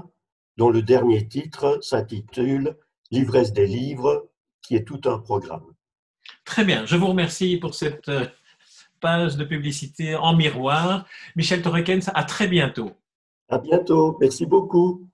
dont 0.57 0.69
le 0.69 0.81
dernier 0.81 1.27
titre 1.27 1.79
s'intitule 1.81 2.77
L'ivresse 3.11 3.53
des 3.53 3.65
livres, 3.65 4.29
qui 4.61 4.75
est 4.75 4.83
tout 4.83 5.01
un 5.05 5.17
programme. 5.17 5.65
Très 6.45 6.63
bien, 6.63 6.85
je 6.85 6.95
vous 6.95 7.07
remercie 7.07 7.57
pour 7.57 7.73
cette 7.73 8.07
euh, 8.07 8.27
page 8.99 9.35
de 9.35 9.43
publicité 9.43 10.15
en 10.15 10.35
miroir. 10.35 11.07
Michel 11.35 11.63
Torrekens, 11.63 12.11
à 12.13 12.23
très 12.23 12.47
bientôt. 12.47 12.91
À 13.47 13.57
bientôt, 13.57 14.15
merci 14.19 14.45
beaucoup. 14.45 15.08